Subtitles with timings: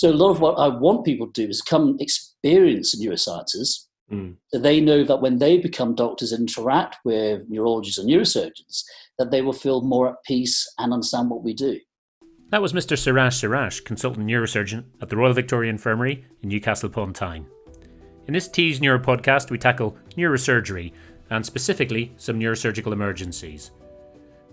[0.00, 3.84] So a lot of what I want people to do is come experience the neurosciences.
[4.10, 4.36] Mm.
[4.48, 8.82] So they know that when they become doctors and interact with neurologists and neurosurgeons,
[9.18, 11.78] that they will feel more at peace and understand what we do.
[12.48, 12.96] That was Mr.
[12.96, 17.46] Surash Surash, consultant neurosurgeon at the Royal Victoria Infirmary in Newcastle upon Tyne.
[18.26, 20.94] In this TeesNeuro podcast, we tackle neurosurgery
[21.28, 23.70] and specifically some neurosurgical emergencies.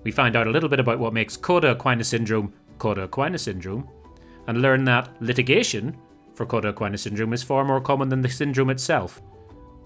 [0.04, 3.90] We find out a little bit about what makes Cauda equina syndrome Cauda equina syndrome
[4.48, 5.98] and learn that litigation
[6.34, 9.22] for Cauda equina syndrome is far more common than the syndrome itself.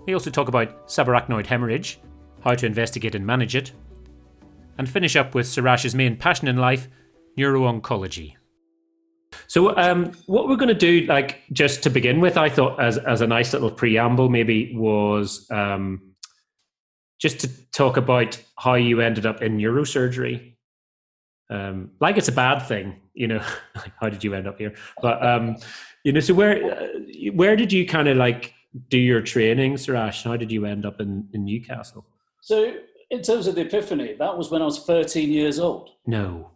[0.05, 1.99] We also talk about subarachnoid hemorrhage,
[2.43, 3.71] how to investigate and manage it,
[4.77, 6.87] and finish up with Surash's main passion in life,
[7.37, 8.35] neuro-oncology.
[9.47, 12.97] So, um, what we're going to do, like just to begin with, I thought as
[12.97, 16.13] as a nice little preamble, maybe was um,
[17.19, 20.50] just to talk about how you ended up in neurosurgery.
[21.51, 23.43] Um, like it's a bad thing, you know.
[23.75, 24.73] like how did you end up here?
[25.01, 25.57] But um,
[26.03, 26.87] you know, so where uh,
[27.33, 28.53] where did you kind of like
[28.89, 30.23] do your training, Surash?
[30.23, 32.05] How did you end up in, in Newcastle?
[32.41, 32.73] So,
[33.09, 35.89] in terms of the epiphany, that was when I was 13 years old.
[36.07, 36.49] No,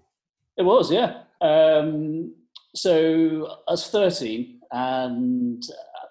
[0.57, 1.23] it was, yeah.
[1.41, 2.33] Um,
[2.73, 5.63] so I was 13, and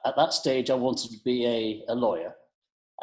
[0.05, 2.35] at that stage, I wanted to be a, a lawyer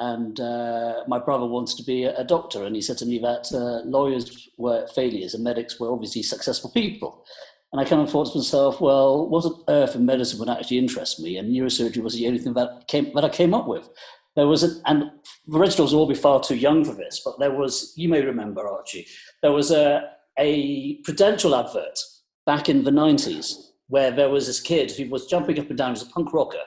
[0.01, 2.63] and uh, my brother wanted to be a, doctor.
[2.65, 6.71] And he said to me that uh, lawyers were failures and medics were obviously successful
[6.71, 7.23] people.
[7.71, 10.79] And i kind of thought to myself well what on earth in medicine would actually
[10.79, 11.37] interest me?
[11.37, 13.87] And neurosurgery was the only thing that came that i came up with.
[14.35, 15.11] There was a, and
[15.45, 18.25] the reginald's will all be far too young for this but there was you may
[18.25, 19.05] remember archie
[19.41, 21.99] there was a, a prudential advert
[22.45, 23.55] back in the 90s
[23.87, 26.65] where there was this kid who was jumping up and down as a punk rocker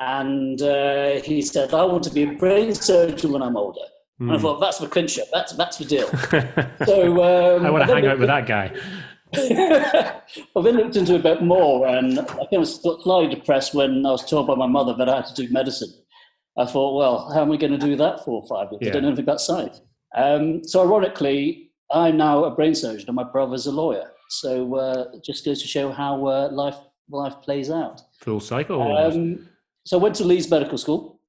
[0.00, 3.80] and uh, he said, I want to be a brain surgeon when I'm older.
[4.20, 4.26] Mm.
[4.26, 4.42] And I hmm.
[4.42, 5.22] thought, that's the clincher.
[5.32, 6.06] That's, that's the deal.
[6.86, 8.72] so um, I want to hang out with that guy.
[9.36, 14.06] I then looked into it a bit more, and I kind of slightly depressed when
[14.06, 15.92] I was told by my mother that I had to do medicine.
[16.56, 18.82] I thought, well, how am I going to do that for five years?
[18.82, 18.90] Yeah.
[18.90, 19.80] I don't know anything about science.
[20.16, 24.12] Um, so, ironically, I'm now a brain surgeon, and my brother's a lawyer.
[24.28, 26.76] So, uh, it just goes to show how uh, life
[27.10, 28.02] life plays out.
[28.20, 28.96] Full cycle.
[28.96, 29.48] Um,
[29.84, 31.20] so I went to Leeds Medical School.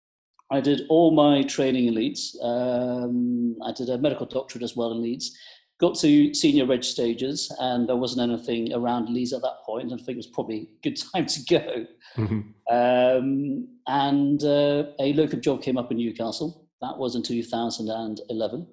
[0.52, 2.38] I did all my training in Leeds.
[2.42, 5.38] Um, I did a medical doctorate as well in Leeds.
[5.80, 9.92] Got to senior reg stages, and there wasn't anything around Leeds at that point.
[9.92, 11.86] I think it was probably a good time to go.
[12.16, 12.42] Mm-hmm.
[12.74, 16.70] Um, and uh, a local job came up in Newcastle.
[16.82, 18.68] That was in 2011.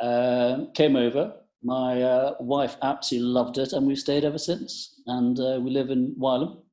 [0.00, 1.34] Uh, came over.
[1.62, 5.00] My uh, wife absolutely loved it, and we've stayed ever since.
[5.06, 6.63] And uh, we live in Wylam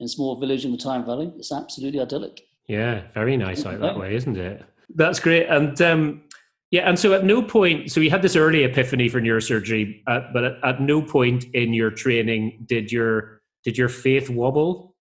[0.00, 1.32] in a small village in the Tyne Valley.
[1.36, 2.42] It's absolutely idyllic.
[2.66, 4.64] Yeah, very nice out that way, isn't it?
[4.94, 5.46] That's great.
[5.48, 6.22] And um,
[6.70, 10.20] yeah, and so at no point, so you had this early epiphany for neurosurgery, uh,
[10.32, 14.96] but at, at, no point in your training did your did your faith wobble.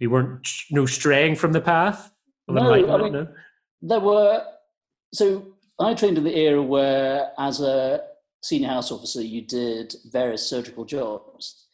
[0.00, 2.12] You weren't no straying from the path.
[2.48, 3.28] No, I mean, no?
[3.80, 4.44] there were.
[5.14, 8.02] So I trained in the era where, as a
[8.42, 11.65] senior house officer, you did various surgical jobs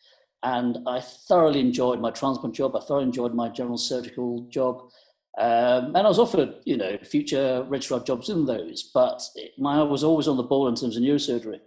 [0.43, 2.77] and I thoroughly enjoyed my transplant job.
[2.77, 4.91] I thoroughly enjoyed my general surgical job.
[5.39, 9.79] Um, and I was offered, you know, future registrar jobs in those, but it, my
[9.79, 11.61] eye was always on the ball in terms of neurosurgery.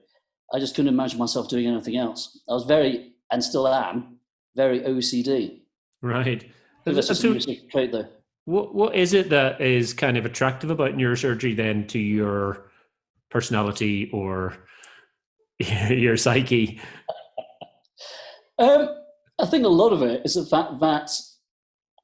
[0.54, 2.40] I just couldn't imagine myself doing anything else.
[2.48, 4.20] I was very, and still am,
[4.56, 5.62] very OCD.
[6.02, 6.46] Right.
[6.86, 8.08] That's a trait, though.
[8.46, 12.70] What What is it that is kind of attractive about neurosurgery then to your
[13.32, 14.56] personality or
[15.90, 16.80] your psyche?
[18.58, 18.90] Um,
[19.40, 21.12] I think a lot of it is the fact that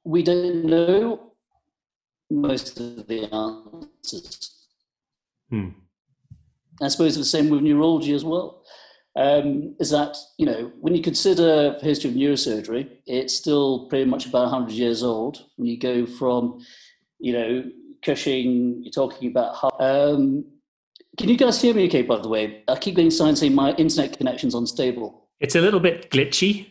[0.04, 1.32] we don't know
[2.30, 4.66] most of the answers.
[5.50, 5.68] Hmm.
[6.80, 8.64] I suppose the same with neurology as well.
[9.14, 14.06] Um, is that you know when you consider the history of neurosurgery, it's still pretty
[14.06, 15.44] much about 100 years old.
[15.56, 16.64] When you go from
[17.18, 17.64] you know
[18.04, 19.56] Cushing, you're talking about.
[19.78, 20.44] Um,
[21.18, 22.02] can you guys hear me okay?
[22.02, 25.21] By the way, I keep getting signs saying my internet connection's unstable.
[25.42, 26.68] It's a little bit glitchy,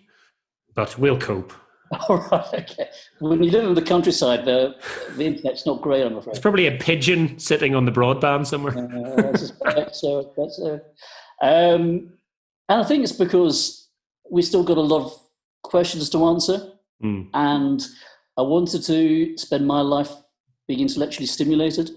[0.74, 1.54] but we'll cope.
[2.08, 2.90] All right, okay.
[3.20, 4.76] When you live in the countryside, the,
[5.18, 6.32] the internet's not great, I'm afraid.
[6.32, 8.78] It's probably a pigeon sitting on the broadband somewhere.
[8.78, 9.36] Uh,
[9.92, 10.32] so.
[10.50, 10.80] so.
[11.42, 12.14] Um,
[12.70, 13.90] and I think it's because
[14.30, 15.22] we still got a lot of
[15.64, 16.72] questions to answer.
[17.04, 17.28] Mm.
[17.34, 17.86] And
[18.38, 20.14] I wanted to spend my life
[20.70, 21.92] being intellectually stimulated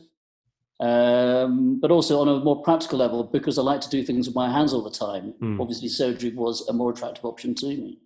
[0.80, 4.34] um, but also on a more practical level, because I like to do things with
[4.34, 5.60] my hands all the time, mm.
[5.60, 7.98] obviously surgery was a more attractive option to me.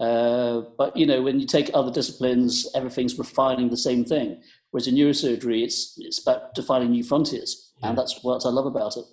[0.00, 4.42] Uh, but you know, when you take other disciplines, everything's refining the same thing.
[4.70, 7.90] Whereas in neurosurgery, it's it's about defining new frontiers, yeah.
[7.90, 9.04] and that's what I love about it.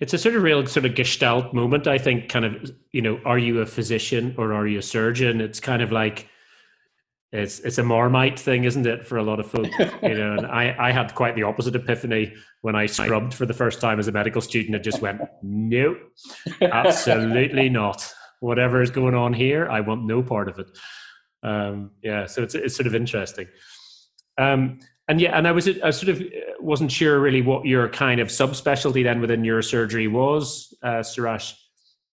[0.00, 1.86] it's a sort of real sort of gestalt moment.
[1.86, 5.40] I think, kind of, you know, are you a physician or are you a surgeon?
[5.40, 6.28] It's kind of like
[7.32, 9.68] it's it's a marmite thing, isn't it, for a lot of folk?
[10.02, 13.54] You know, and I I had quite the opposite epiphany when I scrubbed for the
[13.54, 14.76] first time as a medical student.
[14.76, 15.98] I just went, nope,
[16.60, 18.12] absolutely not.
[18.40, 20.66] Whatever is going on here, I want no part of it.
[21.42, 23.48] Um, yeah, so it's it's sort of interesting.
[24.36, 26.24] Um, and yeah, and I was I sort of uh,
[26.60, 31.54] wasn't sure really what your kind of subspecialty then within neurosurgery was, uh, Surash.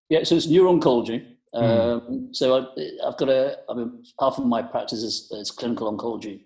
[0.10, 1.36] Yeah, so it's neuro-oncology.
[1.54, 1.62] Mm.
[1.62, 5.92] Um, so I, have got a, I mean, half of my practice is, is, clinical
[5.92, 6.42] oncology.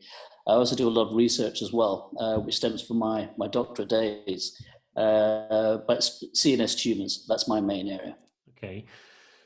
[0.47, 3.47] I also do a lot of research as well, uh, which stems from my, my
[3.47, 4.61] doctorate days.
[4.95, 8.15] Uh, but CNS tumors, that's my main area.
[8.57, 8.85] Okay.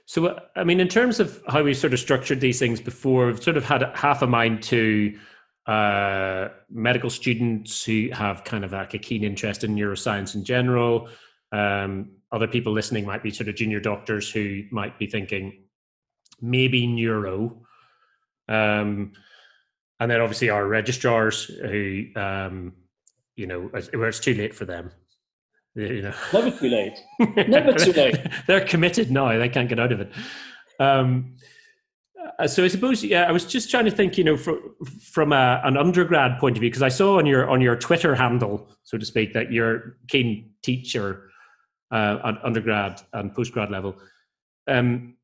[0.06, 3.28] So, uh, I mean, in terms of how we sort of structured these things before,
[3.28, 5.18] we've sort of had half a mind to
[5.68, 11.10] uh, medical students who have kind of like a keen interest in neuroscience in general,
[11.52, 15.64] um, other people listening might be sort of junior doctors who might be thinking
[16.42, 17.62] maybe neuro.
[18.50, 19.14] Um,
[20.00, 22.74] and then obviously our registrars who, um,
[23.36, 23.62] you know,
[23.94, 24.92] where it's too late for them.
[25.76, 26.14] You know.
[26.34, 27.00] Never too late.
[27.48, 28.18] Never too late.
[28.48, 29.38] They're committed now.
[29.38, 30.12] They can't get out of it.
[30.80, 31.36] Um,
[32.40, 35.34] uh, so I suppose, yeah, I was just trying to think, you know, from from
[35.34, 38.70] a, an undergrad point of view, because I saw on your on your Twitter handle,
[38.84, 41.27] so to speak, that you're keen teacher
[41.92, 43.98] uh, at undergrad and postgrad level.
[44.68, 45.16] Um,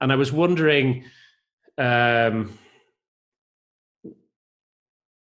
[0.00, 1.04] and I was wondering,
[1.76, 2.58] um,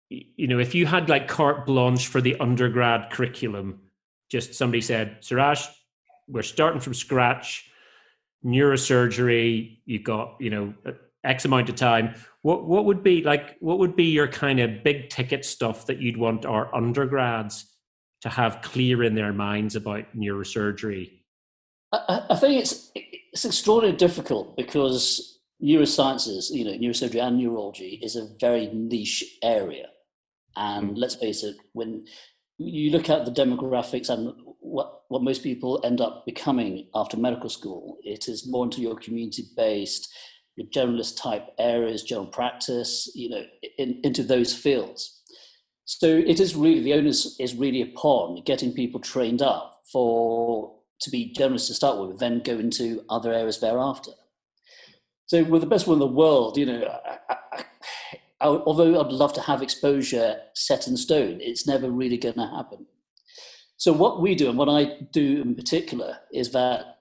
[0.08, 3.80] you know, if you had like carte blanche for the undergrad curriculum,
[4.30, 5.66] just somebody said, Surash,
[6.28, 7.70] we're starting from scratch,
[8.44, 10.74] neurosurgery, you've got, you know,
[11.24, 12.14] X amount of time.
[12.42, 13.56] What what would be like?
[13.60, 17.66] What would be your kind of big ticket stuff that you'd want our undergrads
[18.26, 21.12] to have clear in their minds about neurosurgery?
[21.92, 28.16] I, I think it's it's extraordinarily difficult because neurosciences, you know, neurosurgery and neurology is
[28.16, 29.86] a very niche area.
[30.56, 30.96] And mm.
[30.96, 32.06] let's face it, when
[32.58, 37.48] you look at the demographics and what, what most people end up becoming after medical
[37.48, 40.12] school, it is more into your community based,
[40.56, 43.44] your generalist type areas, general practice, you know,
[43.78, 45.15] in, into those fields.
[45.86, 51.10] So it is really the onus is really upon getting people trained up for to
[51.10, 54.10] be generous to start with, then go into other areas thereafter.
[55.26, 57.64] So with the best one in the world, you know, I, I,
[58.40, 62.46] I, although I'd love to have exposure set in stone, it's never really going to
[62.46, 62.86] happen.
[63.76, 66.96] So what we do and what I do in particular is that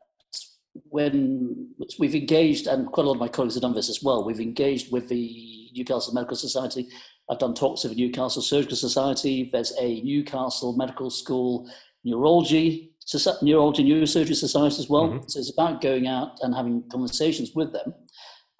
[0.89, 4.25] when we've engaged, and quite a lot of my colleagues have done this as well,
[4.25, 6.87] we've engaged with the Newcastle Medical Society
[7.29, 9.49] I've done talks with the Newcastle Surgical Society.
[9.51, 11.69] There's a Newcastle Medical School
[12.03, 12.93] neurology,
[13.41, 15.09] neurology neurosurgery society as well.
[15.09, 15.27] Mm-hmm.
[15.27, 17.93] So it's about going out and having conversations with them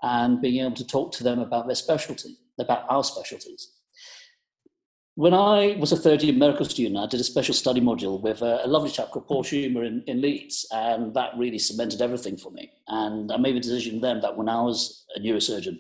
[0.02, 3.72] and being able to talk to them about their specialty, about our specialties.
[5.18, 8.42] When I was a third year medical student, I did a special study module with
[8.42, 12.36] a, a lovely chap called Paul Schumer in, in Leeds, and that really cemented everything
[12.36, 12.70] for me.
[12.88, 15.80] And I made a decision then that when I was a neurosurgeon,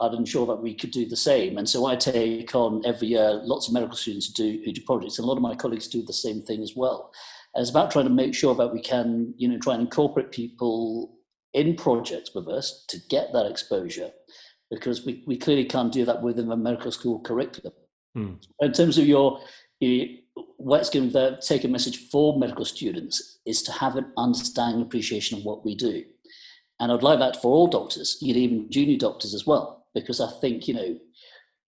[0.00, 1.58] I'd ensure that we could do the same.
[1.58, 4.80] And so I take on every year lots of medical students who do, who do
[4.86, 7.12] projects, and a lot of my colleagues do the same thing as well.
[7.54, 10.30] And it's about trying to make sure that we can, you know, try and incorporate
[10.30, 11.18] people
[11.52, 14.10] in projects with us to get that exposure,
[14.70, 17.74] because we, we clearly can't do that within the medical school curriculum.
[18.14, 18.34] Hmm.
[18.60, 19.40] In terms of your,
[19.80, 20.06] your
[20.56, 25.38] what's going to take a message for medical students is to have an understanding appreciation
[25.38, 26.04] of what we do.
[26.78, 30.68] And I'd like that for all doctors, even junior doctors as well because I think,
[30.68, 30.98] you know,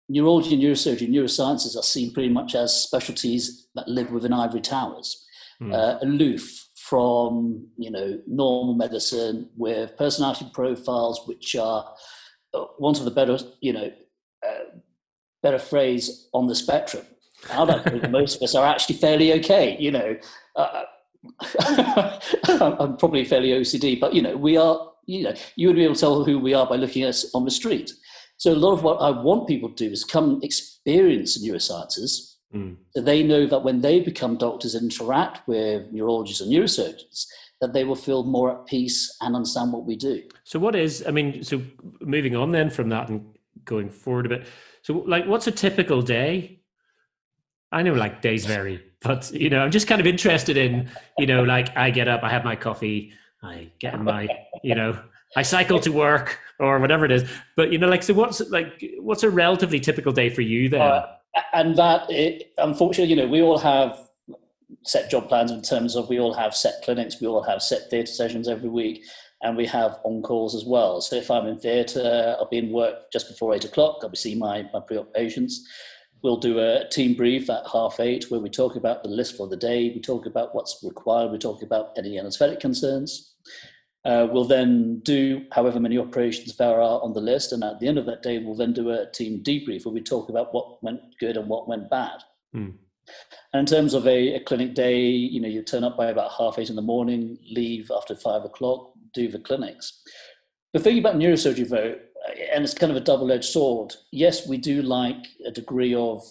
[0.10, 5.26] neurology, neurosurgery, neurosciences are seen pretty much as specialties that live within ivory towers,
[5.62, 5.74] mm.
[5.74, 11.94] uh, aloof from, you know, normal medicine with personality profiles which are,
[12.54, 13.92] uh, want of the better, you know,
[14.48, 14.78] uh,
[15.42, 17.06] better phrase, on the spectrum.
[17.56, 20.16] Like to think most of us are actually fairly okay, you know.
[20.56, 20.84] Uh,
[22.50, 24.92] I'm probably fairly OCD, but you know, we are.
[25.06, 27.34] You know, you would be able to tell who we are by looking at us
[27.34, 27.92] on the street.
[28.38, 32.36] So a lot of what I want people to do is come experience neurosciences.
[32.54, 32.78] Mm.
[32.92, 37.26] So they know that when they become doctors and interact with neurologists and neurosurgeons,
[37.62, 40.24] that they will feel more at peace and understand what we do.
[40.44, 41.62] So what is, I mean, so
[42.02, 43.26] moving on then from that and
[43.64, 44.48] going forward a bit.
[44.82, 46.62] So like what's a typical day?
[47.72, 51.26] I know like days vary, but you know, I'm just kind of interested in, you
[51.26, 53.12] know, like I get up, I have my coffee,
[53.46, 54.28] I get my,
[54.64, 55.00] you know,
[55.36, 57.30] I cycle to work or whatever it is.
[57.56, 60.82] But you know, like, so what's like, what's a relatively typical day for you then?
[60.82, 61.06] Uh,
[61.54, 64.00] and that, it, unfortunately, you know, we all have
[64.84, 67.90] set job plans in terms of we all have set clinics, we all have set
[67.90, 69.04] theatre sessions every week,
[69.42, 71.02] and we have on calls as well.
[71.02, 74.00] So if I'm in theatre, I'll be in work just before eight o'clock.
[74.02, 75.68] I'll be seeing my, my pre op patients.
[76.24, 79.48] We'll do a team brief at half eight where we talk about the list for
[79.48, 83.35] the day, we talk about what's required, we talk about any anaesthetic concerns.
[84.06, 87.88] Uh, we'll then do however many operations there are on the list, and at the
[87.88, 90.82] end of that day, we'll then do a team debrief where we talk about what
[90.84, 92.22] went good and what went bad.
[92.56, 92.76] Mm.
[93.54, 96.32] And in terms of a, a, clinic day, you know, you turn up by about
[96.38, 100.02] half eight in the morning, leave after five o'clock, do the clinics.
[100.74, 101.96] The thing about neurosurgery, though,
[102.54, 103.94] and it's kind of a double-edged sword.
[104.12, 106.22] Yes, we do like a degree of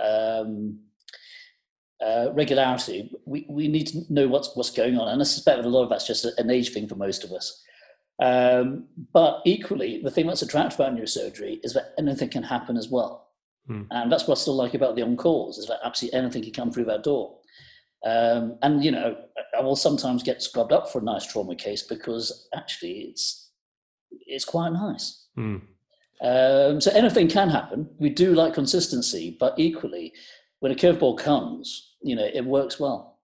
[0.00, 0.78] um,
[2.04, 3.10] uh, regularity.
[3.26, 5.84] We, we need to know what's what's going on, and I suspect that a lot
[5.84, 7.62] of that's just an age thing for most of us.
[8.20, 12.88] Um, but equally, the thing that's attractive about neurosurgery is that anything can happen as
[12.88, 13.28] well.
[13.66, 13.82] Hmm.
[13.90, 16.52] And that's what I still like about the on calls is that absolutely anything can
[16.52, 17.36] come through that door.
[18.04, 19.16] Um, and you know,
[19.56, 23.50] I will sometimes get scrubbed up for a nice trauma case because actually it's
[24.26, 25.26] it's quite nice.
[25.34, 25.56] Hmm.
[26.20, 27.88] Um, so anything can happen.
[27.98, 30.12] We do like consistency, but equally,
[30.60, 33.18] when a curveball comes, you know, it works well.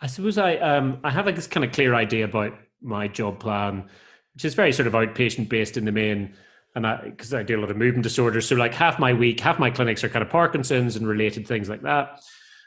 [0.00, 3.88] I suppose I um, I have this kind of clear idea about my job plan,
[4.34, 6.34] which is very sort of outpatient based in the main
[6.74, 9.40] and I because I do a lot of movement disorders, so like half my week,
[9.40, 12.20] half my clinics are kind of Parkinson's and related things like that.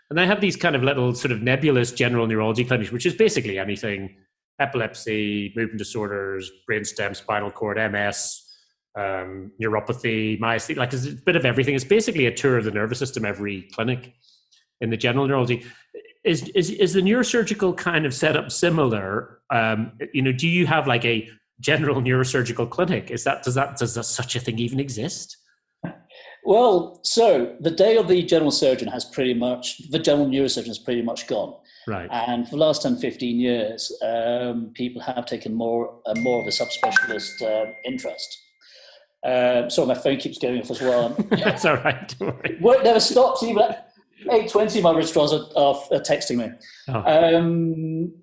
[0.10, 3.16] And I have these kind of little sort of nebulous general neurology clinics, which is
[3.16, 4.16] basically anything
[4.60, 8.44] epilepsy, movement disorders, brainstem, spinal cord, MS,
[8.96, 11.74] um, neuropathy, myasthenia, like it's a bit of everything.
[11.74, 14.14] It's basically a tour of the nervous system every clinic
[14.82, 15.66] in the general neurology.
[16.24, 19.40] Is, is, is the neurosurgical kind of setup similar?
[19.50, 21.30] Um, you know, do you have like a
[21.64, 23.10] general neurosurgical clinic.
[23.10, 25.38] Is that does that does that, such a thing even exist?
[26.46, 30.80] Well, so the day of the general surgeon has pretty much the general neurosurgeon has
[30.80, 31.56] pretty much gone.
[31.88, 32.10] Right.
[32.12, 36.48] And for the last 10, 15 years, um, people have taken more uh, more of
[36.48, 38.40] a subspecialist uh, interest.
[39.26, 41.10] Um, so my phone keeps going off as well.
[41.30, 42.14] That's all right.
[42.60, 43.42] Work never stops.
[43.44, 43.93] Even at
[44.26, 46.52] 8.20, my registrars are, are, are texting me.
[46.88, 47.36] Oh.
[47.36, 48.14] Um,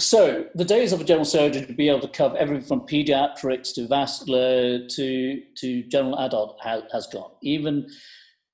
[0.00, 3.74] so the days of a general surgeon to be able to cover everything from pediatrics
[3.74, 7.32] to vascular to to general adult has, has gone.
[7.42, 7.88] Even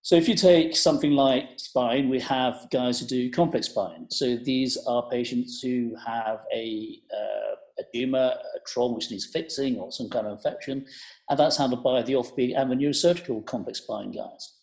[0.04, 4.06] so, if you take something like spine, we have guys who do complex spine.
[4.10, 9.78] So these are patients who have a uh, a tumor, a trauma which needs fixing,
[9.78, 10.84] or some kind of infection,
[11.30, 14.53] and that's handled by the orthopedic and the neurosurgical complex spine guys.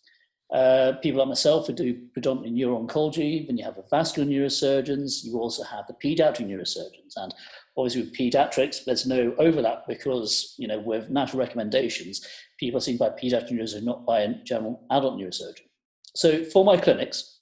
[0.52, 5.38] Uh, people like myself who do predominantly neuro-oncology, then you have the vascular neurosurgeons, you
[5.38, 7.16] also have the pediatric neurosurgeons.
[7.16, 7.34] And
[7.76, 12.26] obviously with pediatrics, there's no overlap because, you know, with national recommendations,
[12.60, 15.66] people are seen by pediatric neurosurgeons, not by a general adult neurosurgeon.
[16.14, 17.38] So for my clinics,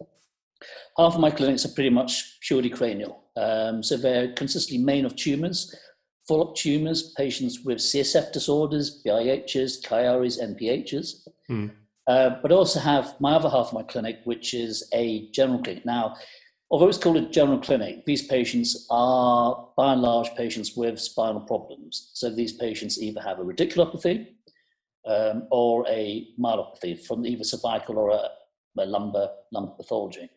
[0.97, 3.25] half of my clinics are pretty much purely cranial.
[3.37, 5.75] Um, so they're consistently main of tumors,
[6.29, 11.29] follow-up tumors, patients with CSF disorders, BIHs, Chiaris, NPHs.
[11.50, 11.73] Mm.
[12.11, 15.62] Uh, but I also have my other half of my clinic, which is a general
[15.62, 15.87] clinic.
[15.87, 16.17] Now,
[16.69, 21.43] although it's called a general clinic, these patients are by and large patients with spinal
[21.43, 22.11] problems.
[22.14, 24.26] So these patients either have a radiculopathy
[25.07, 28.29] um, or a myelopathy from either cervical or a,
[28.83, 30.29] a lumbar, lumbar pathology.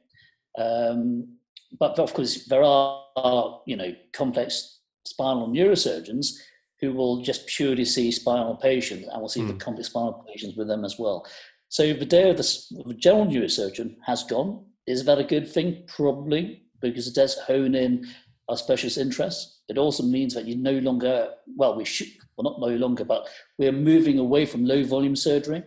[0.55, 1.37] Um,
[1.79, 6.35] but of course, there are, are, you know, complex spinal neurosurgeons
[6.79, 9.47] who will just purely see spinal patients and will see mm.
[9.47, 9.59] the hmm.
[9.59, 11.25] complex spinal patients with them as well.
[11.73, 14.63] So the day of the general neurosurgeon has gone.
[14.85, 15.81] Is that a good thing?
[15.87, 18.05] Probably, because it does hone in
[18.47, 19.61] our specialist interests.
[19.67, 23.27] It also means that you no longer, well, we should, well, not no longer, but
[23.57, 25.63] we're moving away from low volume surgery.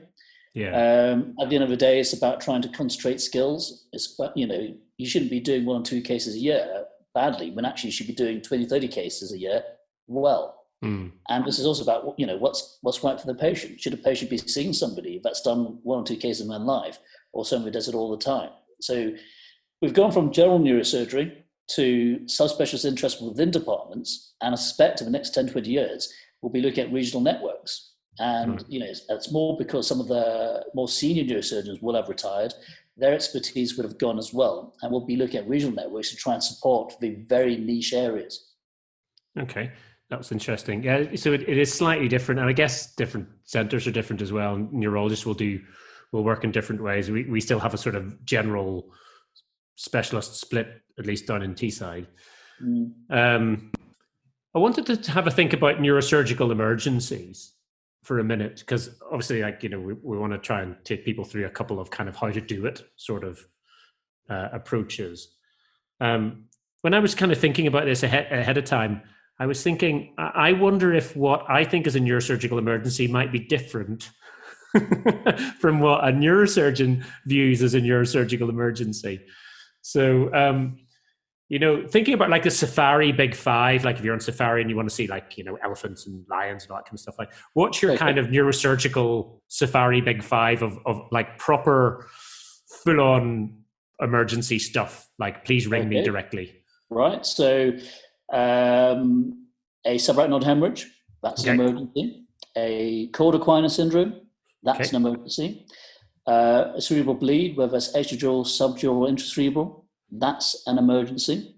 [0.54, 0.68] Yeah.
[0.76, 3.88] Um, at the end of the day, it's about trying to concentrate skills.
[3.92, 6.84] It's, you know, you shouldn't be doing one or two cases a year
[7.14, 9.64] badly when actually you should be doing 20, 30 cases a year
[10.06, 10.65] well.
[10.86, 11.12] Mm.
[11.28, 13.80] And this is also about you know what's what's right for the patient.
[13.80, 16.98] Should a patient be seeing somebody that's done one or two cases in their life,
[17.32, 18.50] or somebody does it all the time?
[18.80, 19.12] So
[19.82, 25.10] we've gone from general neurosurgery to subspecialist interest within departments, and I suspect in the
[25.10, 27.92] next 10, 20 years we'll be looking at regional networks.
[28.18, 28.64] And mm.
[28.68, 32.54] you know, it's, it's more because some of the more senior neurosurgeons will have retired.
[32.96, 36.16] Their expertise would have gone as well, and we'll be looking at regional networks to
[36.16, 38.52] try and support the very niche areas.
[39.38, 39.70] Okay.
[40.08, 40.84] That's interesting.
[40.84, 44.32] Yeah, so it, it is slightly different, and I guess different centers are different as
[44.32, 44.56] well.
[44.56, 45.60] Neurologists will do
[46.12, 47.10] will work in different ways.
[47.10, 48.92] We we still have a sort of general
[49.74, 52.06] specialist split, at least done in Teesside.
[52.62, 52.92] Mm.
[53.10, 53.72] Um,
[54.54, 57.52] I wanted to have a think about neurosurgical emergencies
[58.02, 61.04] for a minute because obviously, like you know, we, we want to try and take
[61.04, 63.44] people through a couple of kind of how to do it sort of
[64.30, 65.34] uh, approaches.
[66.00, 66.44] Um,
[66.82, 69.02] when I was kind of thinking about this ahead, ahead of time,
[69.38, 73.38] I was thinking, I wonder if what I think is a neurosurgical emergency might be
[73.38, 74.10] different
[75.60, 79.20] from what a neurosurgeon views as a neurosurgical emergency.
[79.82, 80.78] So, um,
[81.48, 84.70] you know, thinking about like a safari big five, like if you're on safari and
[84.70, 87.00] you want to see like, you know, elephants and lions and all that kind of
[87.00, 92.06] stuff, like what's your kind of neurosurgical safari big five of, of like proper
[92.82, 93.58] full on
[94.00, 95.08] emergency stuff?
[95.18, 95.90] Like, please ring okay.
[95.90, 96.62] me directly.
[96.90, 97.24] Right.
[97.24, 97.72] So,
[98.32, 99.46] um,
[99.84, 100.86] a subarachnoid hemorrhage,
[101.22, 101.50] that's okay.
[101.50, 102.22] an emergency.
[102.56, 104.20] A cauda equina syndrome,
[104.62, 105.66] that's an emergency.
[106.26, 111.54] Uh, a cerebral bleed, whether it's extradural, subdural, or intracerebral, that's an emergency.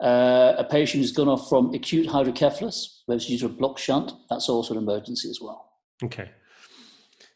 [0.00, 3.78] Uh, a patient who's gone off from acute hydrocephalus, where it's due to a block
[3.78, 5.72] shunt, that's also an emergency as well.
[6.02, 6.30] Okay.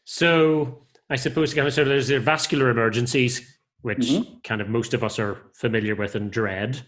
[0.05, 4.37] So I suppose again, so there's the vascular emergencies, which mm-hmm.
[4.43, 6.81] kind of most of us are familiar with and dread.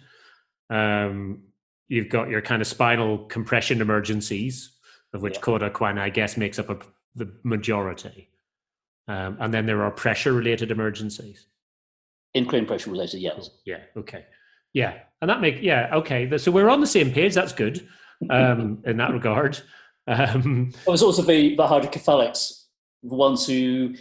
[0.69, 1.43] Um,
[1.87, 4.71] you've got your kind of spinal compression emergencies,
[5.13, 5.69] of which yeah.
[5.69, 6.77] equina, I guess, makes up a,
[7.15, 8.29] the majority.
[9.07, 11.47] Um, and then there are pressure related emergencies.
[12.33, 13.49] Increasing pressure related, yes.
[13.65, 14.25] Yeah, okay.
[14.73, 16.37] Yeah, and that make yeah, okay.
[16.37, 17.33] So we're on the same page.
[17.33, 17.87] That's good
[18.29, 19.59] um, in that regard.
[20.07, 22.63] Um, There's also the, the hydrocephalics,
[23.03, 23.95] the ones who,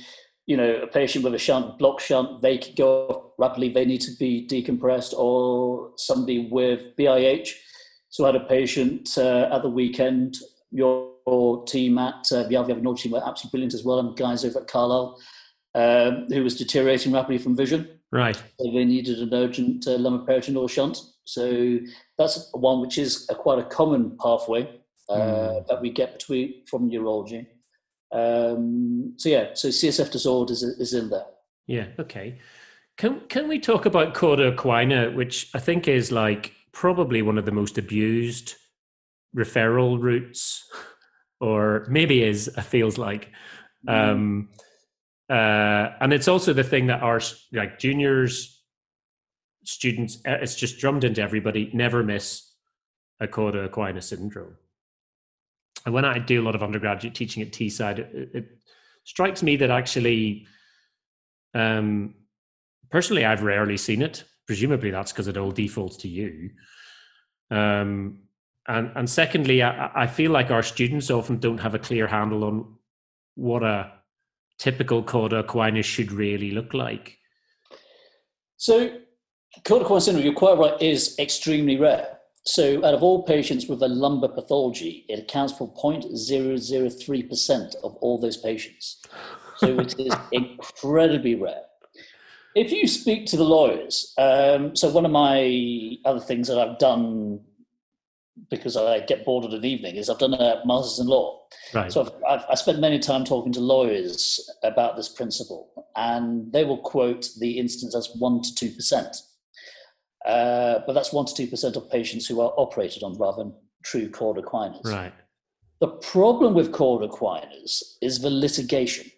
[0.47, 4.01] you know, a patient with a shunt, block shunt, they can go rapidly, they need
[4.03, 7.51] to be decompressed, or somebody with BIH.
[8.17, 10.39] So I had a patient uh, at the weekend,
[10.71, 14.61] your team at uh, the other team were absolutely brilliant as well, and guys over
[14.61, 15.21] at Carlisle,
[15.75, 17.87] um, who was deteriorating rapidly from vision.
[18.11, 18.35] Right.
[18.35, 20.99] So they needed an urgent uh, lumbar peritoneal shunt.
[21.25, 21.79] So
[22.17, 24.63] that's one which is a, quite a common pathway
[25.11, 25.67] uh, mm.
[25.67, 27.47] that we get between from neurology.
[28.13, 31.27] Um, so yeah, so CSF disorders is, is in there.
[31.67, 31.89] Yeah.
[31.99, 32.39] Okay.
[32.97, 37.47] Can can we talk about cauda equina, which I think is like probably one of
[37.47, 38.55] the most abused
[39.35, 40.63] referral routes,
[41.41, 43.33] or maybe is it feels like.
[43.89, 43.95] Mm.
[43.95, 44.49] Um,
[45.31, 47.21] uh, and it's also the thing that our
[47.53, 48.63] like juniors
[49.65, 52.53] students uh, it's just drummed into everybody never miss
[53.19, 54.55] a cauda equina syndrome
[55.85, 58.47] and when i do a lot of undergraduate teaching at teesside it, it
[59.03, 60.47] strikes me that actually
[61.55, 62.15] um,
[62.89, 66.51] personally i've rarely seen it presumably that's because it all defaults to you
[67.51, 68.21] um,
[68.69, 72.45] and and secondly I, I feel like our students often don't have a clear handle
[72.45, 72.77] on
[73.37, 73.93] what a
[74.59, 77.19] typical cauda equina should really look like?
[78.57, 78.99] So,
[79.65, 82.19] cauda equina syndrome, you're quite right, is extremely rare.
[82.45, 88.19] So, out of all patients with a lumbar pathology, it accounts for 0.003% of all
[88.19, 89.03] those patients.
[89.59, 91.63] So, it is incredibly rare.
[92.57, 96.79] If you speak to the lawyers, um, so one of my other things that I've
[96.79, 97.41] done
[98.51, 101.43] because I get bored of an evening is I've done a master's in law.
[101.75, 101.93] Right.
[101.93, 106.65] So I've, I've, I spent many time talking to lawyers about this principle, and they
[106.65, 109.15] will quote the instance as one to two percent.
[110.25, 113.55] Uh, but that's one to two percent of patients who are operated on rather than
[113.85, 114.81] true cauda equinas.
[114.91, 115.13] Right.
[115.81, 119.11] The problem with cauda equinas is the litigation.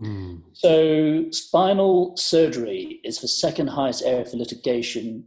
[0.00, 0.42] Mm.
[0.52, 5.24] So spinal surgery is the second highest area for litigation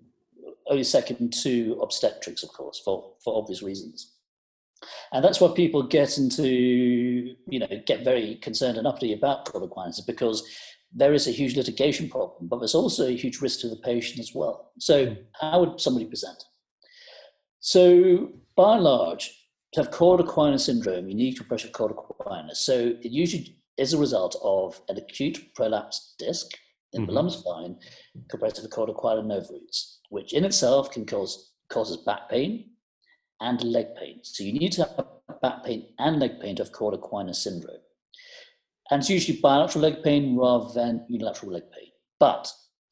[0.72, 4.14] only second to obstetrics, of course, for, for obvious reasons.
[5.12, 10.02] And that's why people get into, you know, get very concerned and uppity about equinas
[10.02, 10.48] because
[10.94, 14.20] there is a huge litigation problem, but there's also a huge risk to the patient
[14.20, 14.72] as well.
[14.80, 15.14] So, hmm.
[15.40, 16.44] how would somebody present?
[17.60, 19.38] So, by and large,
[19.74, 22.56] to have cauda syndrome, you need to cauda equina.
[22.56, 26.48] So, it usually is a result of an acute prolapsed disc
[26.94, 27.08] in mm-hmm.
[27.08, 27.76] the lumbar spine
[28.30, 32.70] compressed to the cauda equina nerve roots which in itself can cause causes back pain
[33.40, 34.20] and leg pain.
[34.24, 35.06] So you need to have
[35.42, 37.84] back pain and leg pain to have cauda equina syndrome.
[38.92, 41.90] And it's usually bilateral leg pain rather than unilateral leg pain.
[42.20, 42.52] But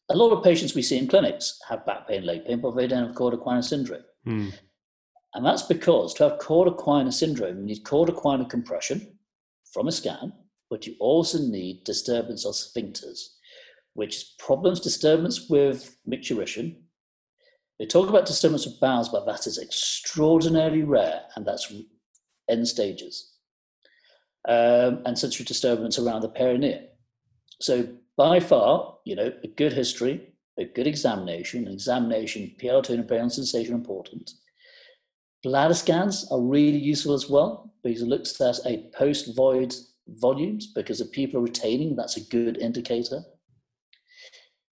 [0.09, 2.87] a lot of patients we see in clinics have back pain, leg pain, but they
[2.87, 4.03] don't have cauda equina syndrome.
[4.25, 4.53] Mm.
[5.35, 9.19] And that's because to have cauda equina syndrome, you need cauda equina compression
[9.73, 10.33] from a scan,
[10.69, 13.35] but you also need disturbance of sphincters,
[13.93, 16.75] which is problems, disturbance with micturition,
[17.79, 21.73] they talk about disturbance of bowels, but that is extraordinarily rare, and that's
[22.49, 23.35] end stages.
[24.47, 26.85] Um, and sensory disturbance around the perineum.
[27.61, 33.07] So by far, you know, a good history, a good examination, examination, PR tone and
[33.07, 34.31] perineal sensation important.
[35.43, 39.73] Bladder scans are really useful as well because it looks at a post-void
[40.17, 43.21] volumes because if people are retaining, that's a good indicator.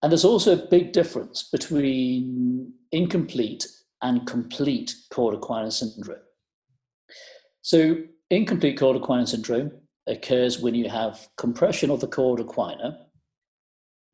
[0.02, 3.66] And there's also a big difference between incomplete
[4.02, 6.20] and complete cauda equina syndrome.
[7.62, 7.96] So,
[8.30, 9.72] incomplete cauda equina syndrome
[10.06, 12.96] occurs when you have compression of the cauda equina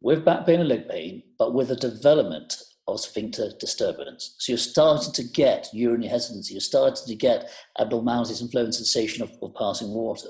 [0.00, 4.34] with back pain and leg pain, but with a development of sphincter disturbance.
[4.38, 8.74] So you're starting to get urinary hesitancy, you're starting to get abnormalities and flow and
[8.74, 10.28] sensation of, of passing water.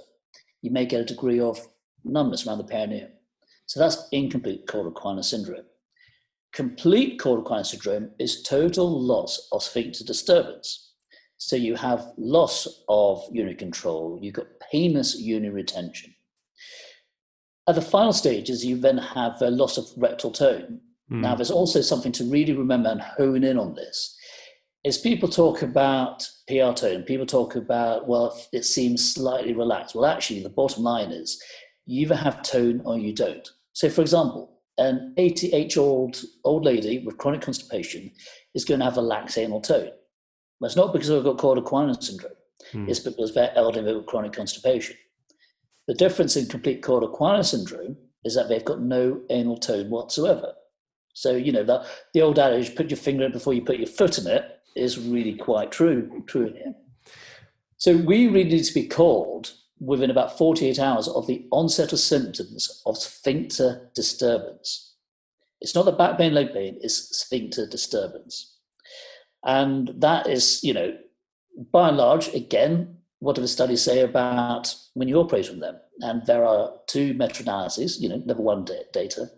[0.64, 1.60] You may get a degree of
[2.04, 3.10] numbness around the perineum.
[3.66, 5.66] So that's incomplete cauda equina syndrome.
[6.54, 10.92] Complete cauda equina syndrome is total loss of sphincter disturbance.
[11.36, 16.14] So you have loss of urinary control, you've got painless urinary retention.
[17.68, 20.80] At the final stages, you then have a loss of rectal tone.
[21.12, 21.20] Mm.
[21.20, 24.16] Now, there's also something to really remember and hone in on this.
[24.84, 29.94] Is people talk about PR tone, people talk about, well, it seems slightly relaxed.
[29.94, 31.42] Well, actually, the bottom line is
[31.86, 33.48] you either have tone or you don't.
[33.72, 38.10] So, for example, an 88 year old old lady with chronic constipation
[38.54, 39.90] is going to have a lax anal tone.
[40.60, 42.32] That's not because they've got equina syndrome.
[42.72, 42.88] Mm.
[42.88, 44.96] It's because they're elderly with chronic constipation.
[45.86, 50.54] The difference in complete cauda equina syndrome is that they've got no anal tone whatsoever.
[51.12, 53.86] So, you know, the, the old adage, put your finger in before you put your
[53.86, 54.44] foot in it,
[54.74, 56.74] is really quite true, true in here.
[57.76, 61.98] So we really need to be called within about 48 hours of the onset of
[61.98, 64.94] symptoms of sphincter disturbance.
[65.60, 68.58] It's not the back pain, leg pain, it's sphincter disturbance.
[69.44, 70.96] And that is, you know,
[71.72, 75.76] by and large, again, what do the studies say about when you operate on them?
[76.00, 79.30] And there are two meta-analyses, you know, level one data.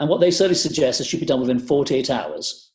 [0.00, 2.71] And what they certainly suggest is should be done within 48 hours,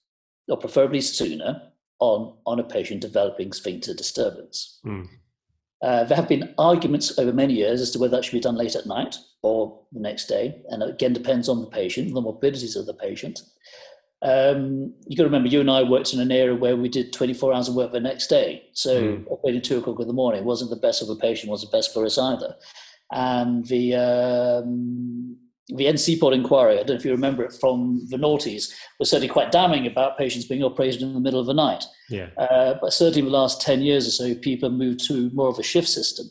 [0.50, 1.62] or preferably sooner,
[2.00, 4.80] on, on a patient developing sphincter disturbance.
[4.86, 5.08] Mm.
[5.82, 8.56] Uh, there have been arguments over many years as to whether that should be done
[8.56, 12.76] late at night or the next day, and again depends on the patient, the morbidities
[12.76, 13.42] of the patient.
[14.24, 17.14] Um, you got to remember, you and I worked in an area where we did
[17.14, 18.64] 24 hours of work the next day.
[18.74, 19.26] So mm.
[19.30, 21.94] operating two o'clock in the morning wasn't the best of a patient, wasn't the best
[21.94, 22.56] for us either.
[23.12, 25.38] And the um,
[25.70, 29.28] the NCEPOD inquiry, I don't know if you remember it from the noughties, was certainly
[29.28, 31.84] quite damning about patients being operated in the middle of the night.
[32.10, 32.30] Yeah.
[32.38, 35.50] Uh, but certainly in the last 10 years or so, people have moved to more
[35.50, 36.28] of a shift system.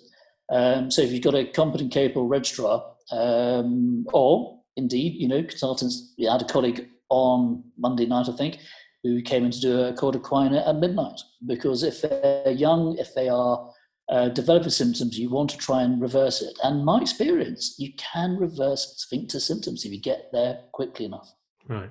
[0.51, 6.15] Um, so if you've got a competent, capable registrar, um, or indeed, you know, consultants,
[6.19, 8.59] we had a colleague on Monday night, I think,
[9.03, 11.21] who came in to do a cauda equina at midnight.
[11.47, 13.71] Because if they're young, if they are
[14.09, 16.57] uh, developing symptoms, you want to try and reverse it.
[16.63, 21.33] And my experience, you can reverse sphincter symptoms if you get there quickly enough.
[21.69, 21.91] Right.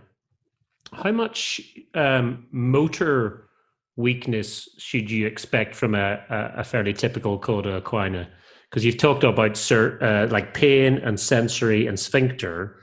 [0.93, 1.61] How much
[1.93, 3.49] um, motor
[3.97, 8.27] weakness should you expect from a, a, fairly typical cauda equina?
[8.69, 12.77] Because you've talked about uh, like pain and sensory and sphincter.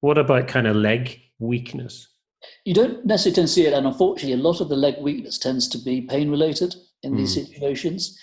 [0.00, 2.08] What about kind of leg weakness?
[2.64, 5.38] You don't necessarily tend to see it, and unfortunately, a lot of the leg weakness
[5.38, 7.46] tends to be pain related in these mm.
[7.46, 8.18] situations.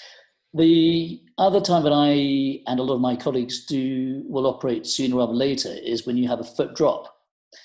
[0.55, 5.17] The other time that I and a lot of my colleagues do will operate sooner
[5.17, 7.13] rather than later is when you have a foot drop.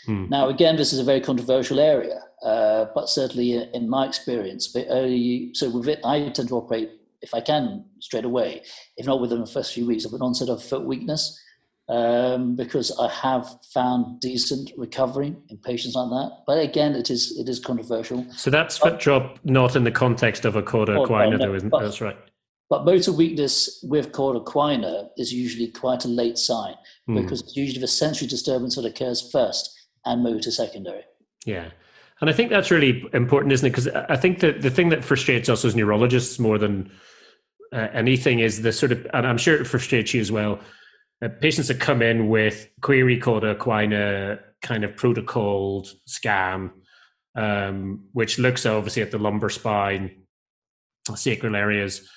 [0.07, 0.29] Hmm.
[0.29, 4.89] Now, again, this is a very controversial area, uh, but certainly in my experience, the
[4.89, 6.91] early, so with it, I tend to operate,
[7.23, 8.63] if I can, straight away,
[8.97, 11.41] if not within the first few weeks of an onset of foot weakness,
[11.89, 16.43] um, because I have found decent recovery in patients like that.
[16.47, 18.25] But again, it is it is controversial.
[18.33, 21.83] So that's foot drop, not in the context of a cauda equina, though, isn't but,
[21.83, 22.17] that's right?
[22.71, 26.75] But motor weakness with cauda equina is usually quite a late sign
[27.09, 27.21] mm.
[27.21, 31.03] because it's usually the sensory disturbance that occurs first and motor secondary.
[31.45, 31.71] Yeah.
[32.21, 33.71] And I think that's really important, isn't it?
[33.71, 36.93] Because I think that the thing that frustrates us as neurologists more than
[37.73, 40.61] uh, anything is the sort of, and I'm sure it frustrates you as well,
[41.23, 46.71] uh, patients that come in with query cauda equina kind of protocoled scan,
[47.35, 50.23] um, which looks obviously at the lumbar spine,
[51.15, 52.09] sacral areas,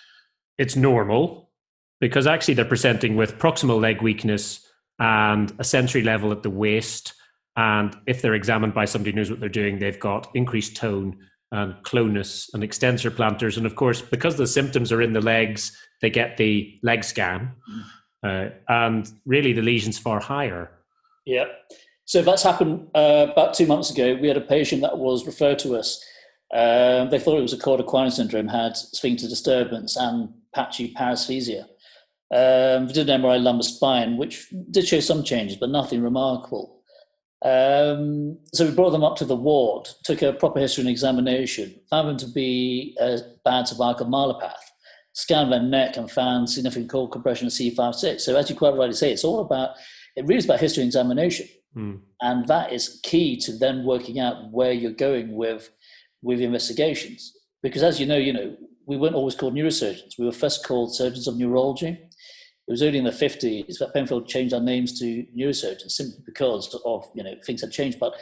[0.58, 1.52] it's normal
[2.00, 4.66] because actually they're presenting with proximal leg weakness
[5.00, 7.14] and a sensory level at the waist.
[7.56, 11.18] And if they're examined by somebody who knows what they're doing, they've got increased tone
[11.52, 13.58] and clonus and extensor plantars.
[13.58, 17.52] And of course, because the symptoms are in the legs, they get the leg scan.
[18.24, 20.72] Uh, and really, the lesion's far higher.
[21.26, 21.46] Yeah.
[22.06, 24.18] So that's happened uh, about two months ago.
[24.20, 26.04] We had a patient that was referred to us.
[26.54, 31.66] Um, they thought it was a equina syndrome, had sphincter disturbance and patchy paresthesia.
[32.34, 36.82] Um, we did an MRI lumbar spine, which did show some changes, but nothing remarkable.
[37.44, 41.76] Um, so we brought them up to the ward, took a proper history and examination,
[41.90, 44.54] found them to be a bad cervical myelopathy,
[45.12, 48.22] scanned their neck and found significant cord compression of C5-6.
[48.22, 49.72] So as you quite rightly say, it's all about,
[50.16, 51.48] it really is about history and examination.
[51.76, 52.00] Mm.
[52.22, 55.70] And that is key to then working out where you're going with
[56.22, 57.34] with investigations.
[57.62, 60.18] Because as you know, you know, we weren't always called neurosurgeons.
[60.18, 61.88] We were first called surgeons of neurology.
[61.88, 66.74] It was only in the 50s that Penfield changed our names to neurosurgeons simply because
[66.86, 68.00] of, you know, things had changed.
[68.00, 68.14] But,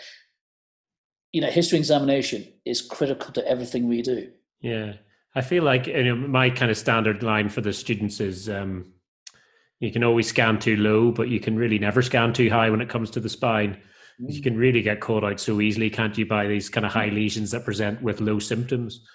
[1.32, 4.32] you know, history examination is critical to everything we do.
[4.62, 4.94] Yeah.
[5.36, 8.92] I feel like you know, my kind of standard line for the students is um,
[9.80, 12.82] you can always scan too low, but you can really never scan too high when
[12.82, 13.78] it comes to the spine.
[14.22, 14.34] Mm.
[14.34, 17.08] You can really get caught out so easily, can't you, by these kind of high
[17.08, 19.06] lesions that present with low symptoms.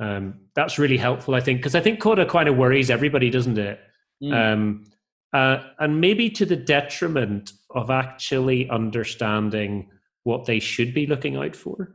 [0.00, 3.58] Um, that's really helpful, I think, because I think cauda kind of worries everybody, doesn't
[3.58, 3.80] it?
[4.22, 4.52] Mm.
[4.52, 4.84] Um,
[5.32, 9.90] uh, and maybe to the detriment of actually understanding
[10.22, 11.94] what they should be looking out for.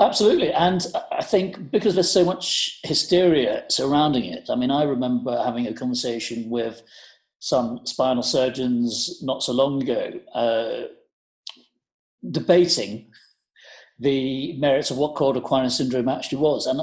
[0.00, 0.52] Absolutely.
[0.52, 5.66] And I think because there's so much hysteria surrounding it, I mean, I remember having
[5.66, 6.82] a conversation with
[7.40, 10.88] some spinal surgeons not so long ago, uh,
[12.30, 13.10] debating
[13.98, 16.66] the merits of what cauda equina syndrome actually was.
[16.66, 16.80] And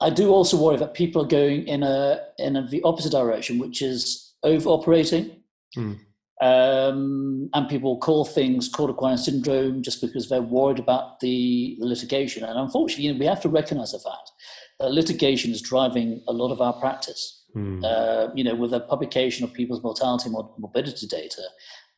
[0.00, 3.58] I do also worry that people are going in a in a, the opposite direction,
[3.58, 5.42] which is over operating.
[5.76, 5.98] Mm.
[6.42, 11.86] Um, and people call things cauda equina syndrome just because they're worried about the, the
[11.86, 12.44] litigation.
[12.44, 14.32] And unfortunately, you know, we have to recognize the fact
[14.80, 17.42] that litigation is driving a lot of our practice.
[17.54, 17.84] Mm.
[17.84, 21.42] Uh, you know, with the publication of people's mortality and morbidity data,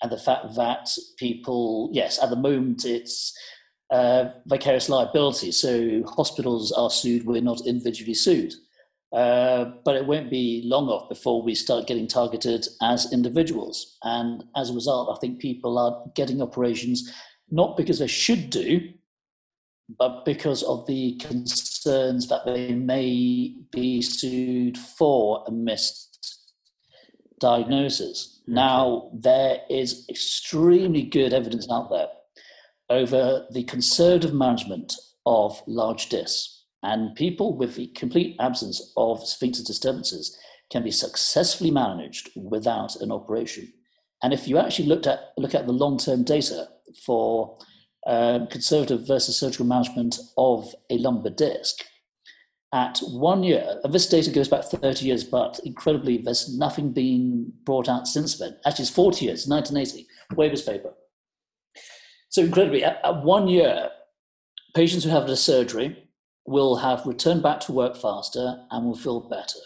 [0.03, 3.33] and the fact that people, yes, at the moment it's
[3.91, 5.53] uh, vicarious liability.
[5.53, 8.55] So hospitals are sued, we're not individually sued.
[9.13, 13.97] Uh, but it won't be long off before we start getting targeted as individuals.
[14.03, 17.13] And as a result, I think people are getting operations
[17.51, 18.93] not because they should do,
[19.97, 26.53] but because of the concerns that they may be sued for a missed
[27.41, 28.43] diagnosis.
[28.49, 32.09] Now, there is extremely good evidence out there
[32.89, 34.95] over the conservative management
[35.25, 40.39] of large discs and people with the complete absence of sphincter disturbances
[40.71, 43.73] can be successfully managed without an operation.
[44.23, 46.69] And if you actually looked at look at the long-term data
[47.05, 47.59] for
[48.07, 51.85] um, conservative versus surgical management of a lumbar disc,
[52.73, 57.53] at one year, and this data goes back 30 years, but incredibly, there's nothing being
[57.65, 58.57] brought out since then.
[58.67, 60.93] Actually, it's 40 years, 1980, Weber's paper.
[62.37, 63.89] So incredibly, at, at one year,
[64.75, 65.97] patients who have a surgery
[66.45, 69.61] will have returned back to work faster and will feel better.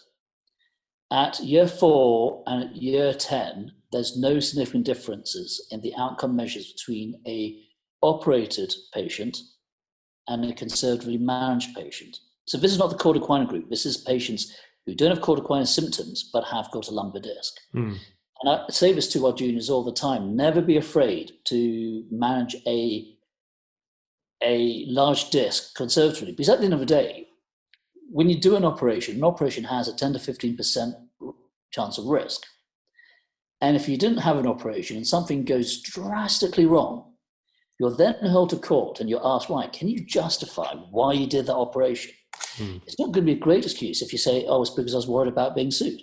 [1.11, 6.73] At year four and at year 10, there's no significant differences in the outcome measures
[6.73, 7.61] between a
[8.03, 9.37] operated patient
[10.29, 12.21] and a conservatively managed patient.
[12.45, 13.69] So this is not the equina group.
[13.69, 14.55] This is patients
[14.87, 17.53] who don't have equina symptoms but have got a lumbar disc.
[17.75, 17.99] Mm.
[18.43, 22.57] And I say this to our juniors all the time: never be afraid to manage
[22.67, 23.17] a
[24.43, 26.33] a large disc conservatively.
[26.33, 27.29] Because at the end of the day,
[28.11, 30.95] when you do an operation, an operation has a 10 to 15%
[31.71, 32.43] chance of risk.
[33.61, 37.13] And if you didn't have an operation and something goes drastically wrong,
[37.79, 39.67] you're then held to court and you're asked, why.
[39.69, 42.13] can you justify why you did that operation?
[42.57, 42.79] Hmm.
[42.87, 44.97] It's not going to be a great excuse if you say, oh, it's because I
[44.97, 46.01] was worried about being sued.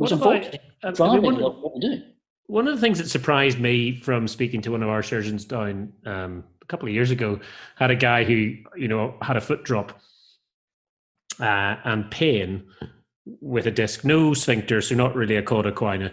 [0.00, 0.60] Which unfortunately,
[0.94, 2.02] driving I mean, one, what we do.
[2.46, 5.92] One of the things that surprised me from speaking to one of our surgeons down
[6.06, 7.38] um, a couple of years ago
[7.76, 10.00] had a guy who you know had a foot drop
[11.38, 12.64] uh, and pain
[13.42, 16.10] with a disc, no sphincter, so not really a cauda equina,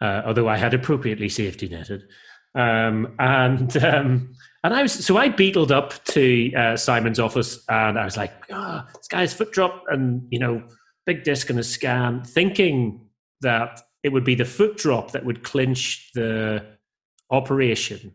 [0.00, 2.04] uh, although I had appropriately safety netted.
[2.54, 7.98] Um, and um, and I was so I beetled up to uh, Simon's office and
[7.98, 10.62] I was like, oh, this guy's foot drop and you know
[11.04, 13.04] big disc in a scan, thinking
[13.40, 16.64] that it would be the foot drop that would clinch the
[17.30, 18.12] operation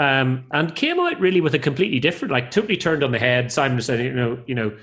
[0.00, 3.52] um, and came out really with a completely different, like totally turned on the head.
[3.52, 4.74] Simon said, you know, you know,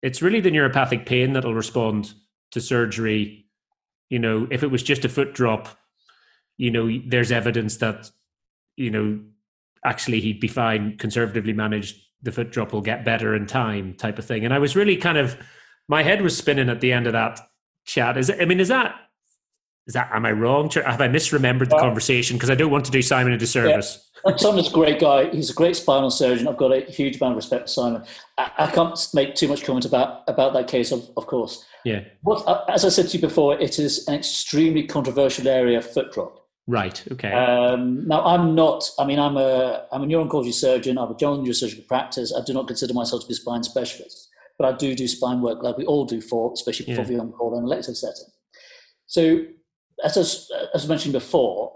[0.00, 2.14] it's really the neuropathic pain that'll respond
[2.52, 3.44] to surgery.
[4.08, 5.68] You know, if it was just a foot drop,
[6.56, 8.10] you know, there's evidence that,
[8.76, 9.20] you know,
[9.84, 12.00] actually he'd be fine, conservatively managed.
[12.22, 14.42] The foot drop will get better in time, type of thing.
[14.42, 15.36] And I was really kind of,
[15.86, 17.40] my head was spinning at the end of that
[17.84, 18.16] chat.
[18.16, 18.94] Is it, I mean, is that
[19.86, 20.70] is that am I wrong?
[20.70, 22.36] Have I misremembered the conversation?
[22.36, 24.08] Because I don't want to do Simon a disservice.
[24.24, 24.36] Yeah.
[24.36, 25.28] Simon's a great guy.
[25.30, 26.46] He's a great spinal surgeon.
[26.46, 28.04] I've got a huge amount of respect for Simon.
[28.38, 31.64] I, I can't make too much comment about about that case, of, of course.
[31.84, 32.04] Yeah.
[32.20, 36.12] What, uh, as I said to you before, it is an extremely controversial area, foot
[36.12, 36.38] drop.
[36.68, 37.02] Right.
[37.10, 37.32] Okay.
[37.32, 38.88] Um, now, I'm not.
[39.00, 40.96] I mean, I'm a I'm a neuro-oncology surgeon.
[40.96, 42.32] I have a general neurosurgical practice.
[42.32, 45.40] I do not consider myself to be a spine specialist, but I do do spine
[45.40, 46.96] work, like we all do for, especially yeah.
[46.96, 48.28] for the on-call and elective setting.
[49.06, 49.44] So
[50.04, 51.72] as, as, as mentioned before,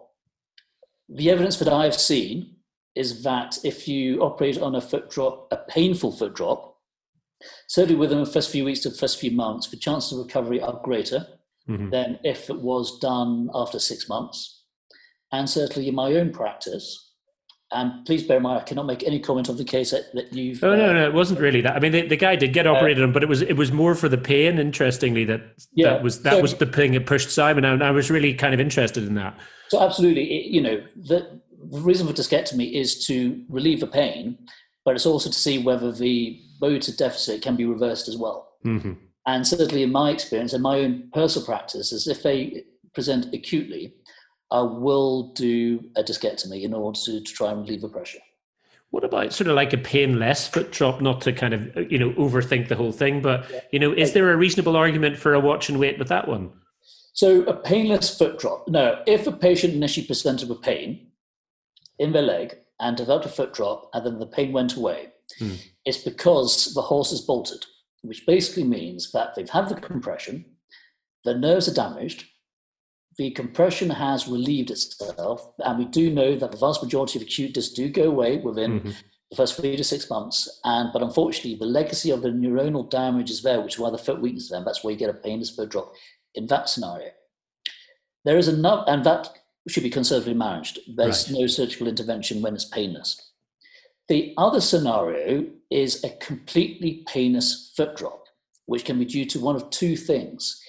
[1.08, 2.56] the evidence that I've seen
[2.94, 6.78] is that if you operate on a foot drop, a painful foot drop,
[7.68, 10.60] certainly within the first few weeks to the first few months, the chances of recovery
[10.60, 11.26] are greater
[11.68, 11.90] mm-hmm.
[11.90, 14.64] than if it was done after six months.
[15.32, 17.05] And certainly in my own practice,
[17.72, 20.32] and please bear in mind, I cannot make any comment on the case that, that
[20.32, 20.62] you've.
[20.62, 21.74] Oh no, uh, no, it wasn't really that.
[21.74, 23.54] I mean, the, the guy did get uh, operated uh, on, but it was it
[23.54, 24.58] was more for the pain.
[24.58, 27.90] Interestingly, that yeah, that was that so, was the thing that pushed Simon, and I
[27.90, 29.36] was really kind of interested in that.
[29.68, 34.38] So absolutely, it, you know, the, the reason for discectomy is to relieve the pain,
[34.84, 38.52] but it's also to see whether the motor deficit can be reversed as well.
[38.64, 38.92] Mm-hmm.
[39.26, 42.62] And certainly, in my experience and my own personal practice, is if they
[42.94, 43.95] present acutely,
[44.50, 48.20] I will do a discectomy in order to, to try and relieve the pressure.
[48.90, 51.00] What about sort of like a painless foot drop?
[51.00, 53.60] Not to kind of you know overthink the whole thing, but yeah.
[53.72, 56.52] you know, is there a reasonable argument for a watch and wait with that one?
[57.12, 58.68] So a painless foot drop.
[58.68, 61.08] No, if a patient initially presented with pain
[61.98, 65.54] in their leg and developed a foot drop, and then the pain went away, hmm.
[65.84, 67.64] it's because the horse is bolted,
[68.02, 70.44] which basically means that they've had the compression,
[71.24, 72.24] the nerves are damaged,
[73.18, 77.54] the compression has relieved itself, and we do know that the vast majority of acute
[77.54, 78.90] discs do go away within mm-hmm.
[79.30, 80.60] the first three to six months.
[80.64, 83.98] And but unfortunately, the legacy of the neuronal damage is there, which is why the
[83.98, 84.64] foot weakens them.
[84.64, 85.94] That's why you get a painless foot drop
[86.34, 87.08] in that scenario.
[88.24, 89.30] There is enough, and that
[89.68, 90.78] should be conservatively managed.
[90.94, 91.40] There's right.
[91.40, 93.20] no surgical intervention when it's painless.
[94.08, 98.24] The other scenario is a completely painless foot drop,
[98.66, 100.60] which can be due to one of two things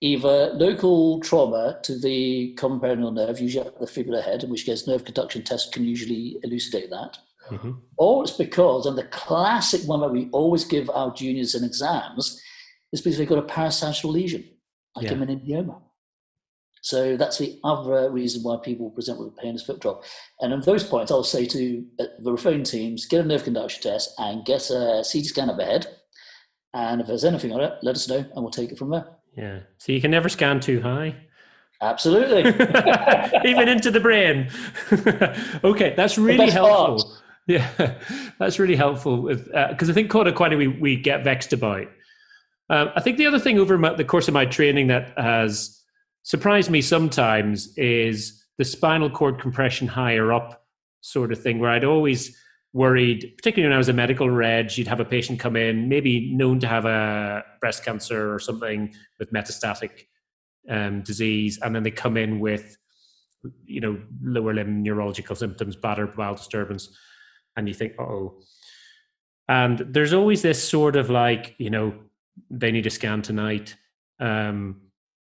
[0.00, 4.66] either local trauma to the common peroneal nerve, usually at the fibular head, in which
[4.66, 7.18] case nerve conduction tests can usually elucidate that.
[7.50, 7.72] Mm-hmm.
[7.96, 12.40] Or it's because, and the classic one that we always give our juniors in exams,
[12.92, 14.44] is because they've got a parasagittal lesion,
[14.94, 15.12] like yeah.
[15.12, 15.80] a meningioma.
[16.82, 20.04] So that's the other reason why people present with a painless foot drop.
[20.40, 23.82] And on those points, I'll say to uh, the referring teams, get a nerve conduction
[23.82, 25.86] test and get a CT scan of the head.
[26.74, 29.08] And if there's anything on it, let us know and we'll take it from there.
[29.36, 29.60] Yeah.
[29.78, 31.14] So you can never scan too high.
[31.82, 32.40] Absolutely.
[33.50, 34.50] Even into the brain.
[35.64, 37.04] okay, that's really helpful.
[37.04, 37.22] Part.
[37.48, 38.00] Yeah,
[38.40, 41.86] that's really helpful because uh, I think equina we, we get vexed about.
[42.68, 45.80] Um, I think the other thing over my, the course of my training that has
[46.24, 50.64] surprised me sometimes is the spinal cord compression higher up
[51.02, 52.36] sort of thing, where I'd always
[52.76, 56.30] worried, particularly when I was a medical reg, you'd have a patient come in, maybe
[56.34, 60.04] known to have a breast cancer or something with metastatic
[60.68, 62.76] um, disease, and then they come in with,
[63.64, 66.94] you know, lower limb neurological symptoms, bladder bowel disturbance,
[67.56, 68.42] and you think, oh.
[69.48, 71.94] And there's always this sort of like, you know,
[72.50, 73.74] they need a scan tonight,
[74.20, 74.82] um,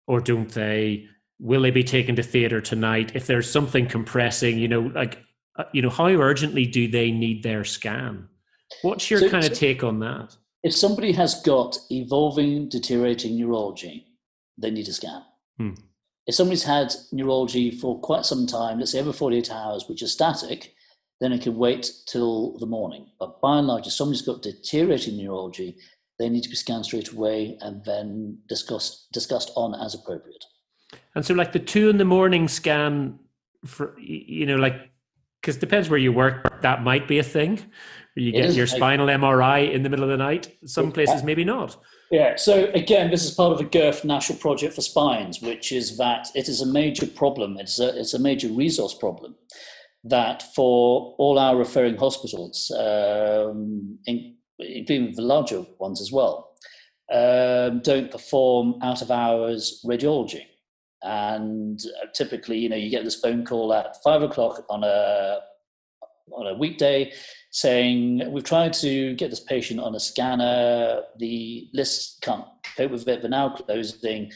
[0.08, 1.08] or don't they?
[1.40, 3.12] Will they be taken to theatre tonight?
[3.14, 5.20] If there's something compressing, you know, like
[5.58, 8.28] uh, you know, how urgently do they need their scan?
[8.82, 10.36] What's your so, kind of take on that?
[10.64, 14.08] If somebody has got evolving deteriorating neurology,
[14.58, 15.24] they need a scan.
[15.58, 15.74] Hmm.
[16.28, 20.14] If somebody's had neurology for quite some time, let's say over 48 hours, which is
[20.14, 20.74] static,
[21.20, 23.08] then it can wait till the morning.
[23.20, 25.78] But by and large, if somebody's got deteriorating neurology,
[26.20, 30.46] they need to be scanned straight away and then discussed discussed on as appropriate.
[31.16, 33.20] And so, like the two in the morning scan,
[33.66, 34.91] for you know, like
[35.42, 37.60] because depends where you work, that might be a thing.
[38.16, 40.56] You get your spinal MRI in the middle of the night.
[40.66, 41.78] Some places maybe not.
[42.12, 42.36] Yeah.
[42.36, 46.28] So again, this is part of a GIRF national project for spines, which is that
[46.36, 47.58] it is a major problem.
[47.58, 49.36] It's a it's a major resource problem
[50.04, 56.52] that for all our referring hospitals, um, in, including the larger ones as well,
[57.14, 60.44] um, don't perform out of hours radiology.
[61.04, 65.40] And uh, typically, you know, you get this phone call at five o'clock on a
[66.32, 67.12] on a weekday
[67.52, 71.02] saying we've tried to get this patient on a scanner.
[71.18, 72.46] The list can't
[72.78, 73.22] cope with it.
[73.22, 74.32] They're now closing.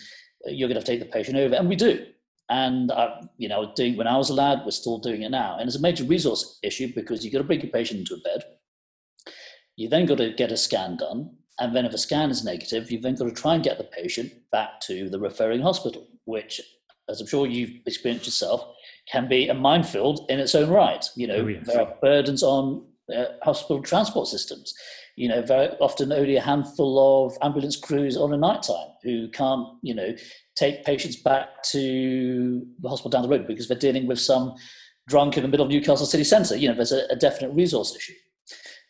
[0.45, 2.05] You're going to, to take the patient over, and we do.
[2.49, 5.57] And I, you know, doing when I was a lad, we're still doing it now,
[5.57, 8.19] and it's a major resource issue because you've got to bring your patient into a
[8.19, 8.43] bed.
[9.75, 12.91] You then got to get a scan done, and then if a scan is negative,
[12.91, 16.59] you've then got to try and get the patient back to the referring hospital which,
[17.09, 18.65] as I'm sure you've experienced yourself,
[19.11, 21.05] can be a minefield in its own right.
[21.15, 21.67] You know, oh, yes.
[21.67, 22.85] there are burdens on
[23.15, 24.73] uh, hospital transport systems.
[25.15, 29.29] You know, very often only a handful of ambulance crews on a night time who
[29.29, 30.13] can't, you know,
[30.55, 34.55] take patients back to the hospital down the road because they're dealing with some
[35.07, 36.57] drunk in the middle of Newcastle city centre.
[36.57, 38.13] You know, there's a, a definite resource issue.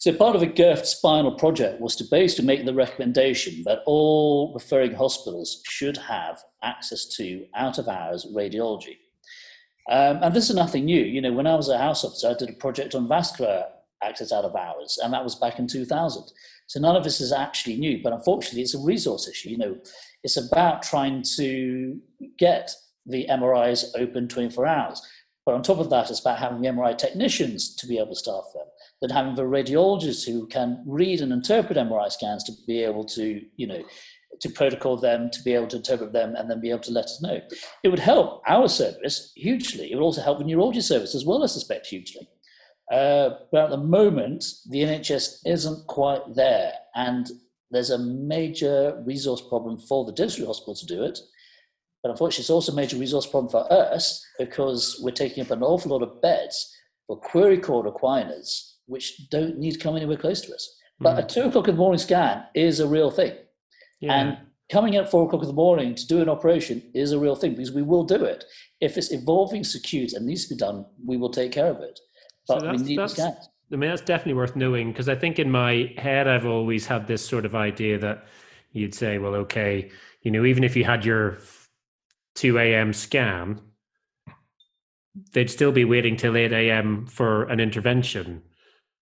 [0.05, 4.53] So part of a GIRF spinal project was to basically make the recommendation that all
[4.53, 8.97] referring hospitals should have access to out of hours radiology.
[9.89, 11.01] Um, and this is nothing new.
[11.01, 13.63] You know, when I was a house officer, I did a project on vascular
[14.03, 16.23] access out of hours, and that was back in 2000.
[16.67, 19.49] So none of this is actually new, but unfortunately, it's a resource issue.
[19.49, 19.77] You know,
[20.23, 21.99] it's about trying to
[22.37, 22.69] get
[23.07, 25.01] the MRIs open 24 hours.
[25.47, 28.15] But on top of that, it's about having the MRI technicians to be able to
[28.15, 28.65] staff them,
[29.01, 33.41] then having the radiologists who can read and interpret MRI scans to be able to,
[33.57, 33.83] you know,
[34.41, 37.05] to protocol them, to be able to interpret them, and then be able to let
[37.05, 37.39] us know.
[37.83, 39.91] It would help our service hugely.
[39.91, 42.27] It would also help the neurology service as well, I suspect, hugely.
[42.91, 47.29] Uh, but at the moment, the NHS isn't quite there, and
[47.71, 51.19] there's a major resource problem for the district hospital to do it.
[52.03, 55.63] But unfortunately, it's also a major resource problem for us because we're taking up an
[55.63, 56.71] awful lot of beds
[57.07, 60.75] for query core requirements, which don't need to come anywhere close to us.
[60.99, 61.23] But mm.
[61.23, 63.33] a two o'clock in the morning scan is a real thing.
[63.99, 64.13] Yeah.
[64.13, 64.37] And
[64.71, 67.51] coming at four o'clock in the morning to do an operation is a real thing
[67.51, 68.43] because we will do it.
[68.81, 71.99] If it's evolving acute and needs to be done, we will take care of it.
[72.47, 73.49] But so we need the scans.
[73.71, 77.07] I mean, that's definitely worth knowing because I think in my head, I've always had
[77.07, 78.25] this sort of idea that
[78.73, 79.89] you'd say, well, okay,
[80.21, 81.39] you know, even if you had your
[82.35, 82.93] 2 a.m.
[82.93, 83.59] scan,
[85.31, 87.07] they'd still be waiting till 8 a.m.
[87.07, 88.43] for an intervention.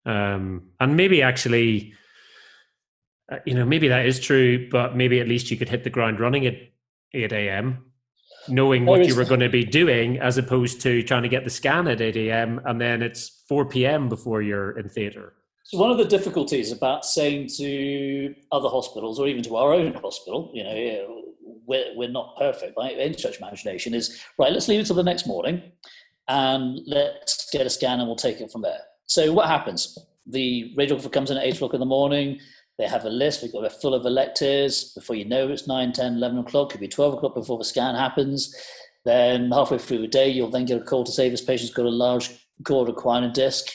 [0.04, 1.94] Um, and maybe actually,
[3.30, 5.90] uh, you know, maybe that is true, but maybe at least you could hit the
[5.90, 6.56] ground running at
[7.14, 7.84] 8 a.m.,
[8.48, 11.50] knowing what you were going to be doing, as opposed to trying to get the
[11.50, 12.60] scan at 8 a.m.
[12.64, 14.08] and then it's 4 p.m.
[14.08, 15.34] before you're in theatre.
[15.64, 19.94] So one of the difficulties about saying to other hospitals, or even to our own
[19.94, 21.22] hospital, you know,
[21.66, 24.96] we're, we're not perfect by any stretch of imagination, is right, let's leave it till
[24.96, 25.62] the next morning
[26.28, 28.80] and let's get a scan and we'll take it from there.
[29.12, 29.98] So what happens?
[30.26, 32.40] The radiographer comes in at 8 o'clock in the morning,
[32.78, 34.94] they have a list, we've got a full of electives.
[34.94, 37.64] Before you know it, it's 9, 10, 11 o'clock, could be 12 o'clock before the
[37.64, 38.56] scan happens.
[39.04, 41.84] Then halfway through the day, you'll then get a call to say this patient's got
[41.84, 42.30] a large
[42.64, 43.68] cord requiring disc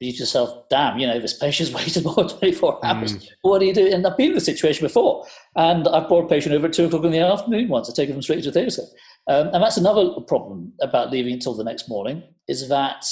[0.00, 3.16] you yourself, damn, you know, this patient's waited more than 24 hours.
[3.16, 3.28] Mm.
[3.42, 3.88] What do you do?
[3.88, 5.26] And I've been in this situation before.
[5.56, 7.88] And I've brought a patient over at two o'clock in the afternoon once.
[7.88, 8.82] I've taken them straight to the theatre.
[9.26, 13.04] Um, and that's another problem about leaving until the next morning, is that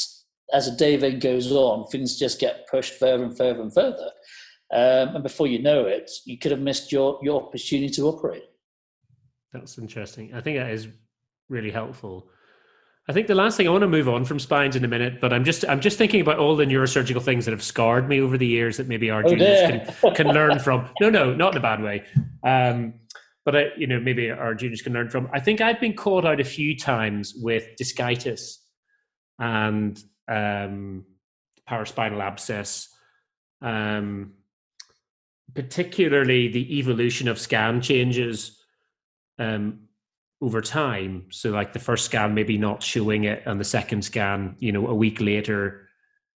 [0.52, 4.10] as the day then goes on, things just get pushed further and further and further.
[4.72, 8.44] Um, and before you know it, you could have missed your, your opportunity to operate.
[9.52, 10.34] That's interesting.
[10.34, 10.88] I think that is
[11.48, 12.28] really helpful.
[13.08, 15.20] I think the last thing I want to move on from spines in a minute,
[15.20, 18.20] but I'm just I'm just thinking about all the neurosurgical things that have scarred me
[18.20, 20.90] over the years that maybe our oh, juniors can, can learn from.
[21.00, 22.02] No, no, not in a bad way.
[22.44, 22.94] Um,
[23.44, 25.30] but I, you know, maybe our juniors can learn from.
[25.32, 28.56] I think I've been caught out a few times with discitis
[29.38, 31.04] and um,
[31.68, 32.88] paraspinal abscess,
[33.62, 34.32] um,
[35.54, 38.60] particularly the evolution of scan changes.
[39.38, 39.86] Um,
[40.42, 41.24] over time.
[41.30, 44.86] So like the first scan maybe not showing it, and the second scan, you know,
[44.86, 45.88] a week later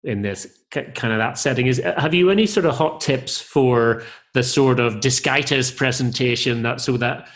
[0.04, 4.04] in this kind of that setting is have you any sort of hot tips for
[4.32, 7.28] the sort of discitis presentation that so that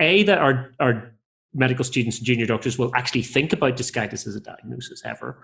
[0.00, 1.12] a that our our
[1.52, 5.42] medical students and junior doctors will actually think about discitis as a diagnosis ever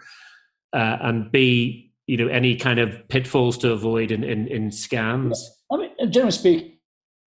[0.72, 5.50] uh, and b you know any kind of pitfalls to avoid in in, in scans
[5.70, 6.72] i mean generally speaking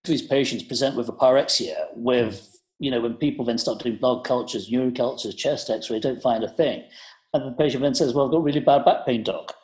[0.04, 4.24] these patients present with a pyrexia with you know, when people then start doing blood
[4.24, 6.84] cultures, urine cultures, chest x-ray, don't find a thing.
[7.32, 9.54] And the patient then says, well, I've got really bad back pain, doc.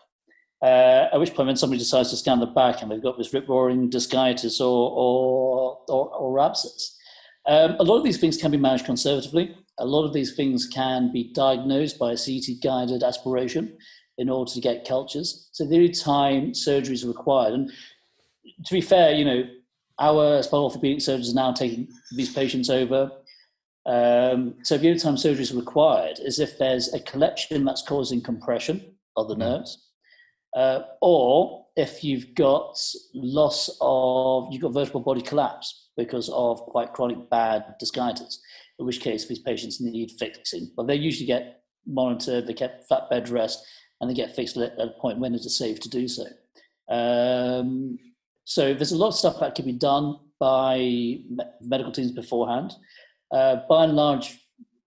[0.62, 3.34] Uh, at which point when somebody decides to scan the back and they've got this
[3.34, 6.96] rip-roaring discitis or, or, or, or abscess.
[7.46, 9.56] Um, a lot of these things can be managed conservatively.
[9.78, 13.76] A lot of these things can be diagnosed by a CT-guided aspiration
[14.18, 15.48] in order to get cultures.
[15.52, 17.54] So the only time surgery is required.
[17.54, 17.72] And
[18.66, 19.44] to be fair, you know,
[19.98, 23.10] our spinal orthopedic surgeons are now taking these patients over.
[23.86, 28.20] Um, so the only time surgery is required is if there's a collection that's causing
[28.20, 29.42] compression of the mm-hmm.
[29.42, 29.88] nerves,
[30.56, 32.78] uh, or if you've got
[33.14, 38.36] loss of, you've got vertebral body collapse because of quite chronic bad discitis,
[38.78, 40.70] in which case these patients need fixing.
[40.76, 43.64] But they usually get monitored, they get flat bed rest,
[44.00, 46.24] and they get fixed at a point when it is safe to do so.
[46.88, 47.98] Um,
[48.44, 51.18] so there's a lot of stuff that can be done by
[51.60, 52.72] medical teams beforehand.
[53.30, 54.38] Uh, by and large,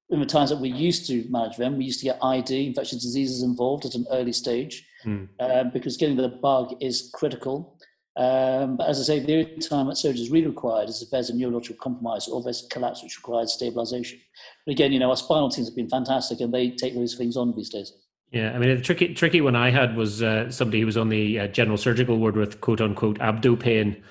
[0.10, 3.02] in the times that we used to manage them, we used to get ID, infectious
[3.02, 5.28] diseases involved at an early stage mm.
[5.40, 7.75] um, because getting the bug is critical.
[8.18, 11.09] Um, but as I say, the only time that surgery is really required is if
[11.09, 14.20] there's a neurological compromise or there's collapse which requires stabilization.
[14.66, 17.36] But again, you know, our spinal teams have been fantastic and they take those things
[17.36, 17.91] on these days.
[18.32, 21.09] Yeah, I mean, the tricky tricky one I had was uh, somebody who was on
[21.09, 24.01] the uh, general surgical ward with quote unquote abdo pain,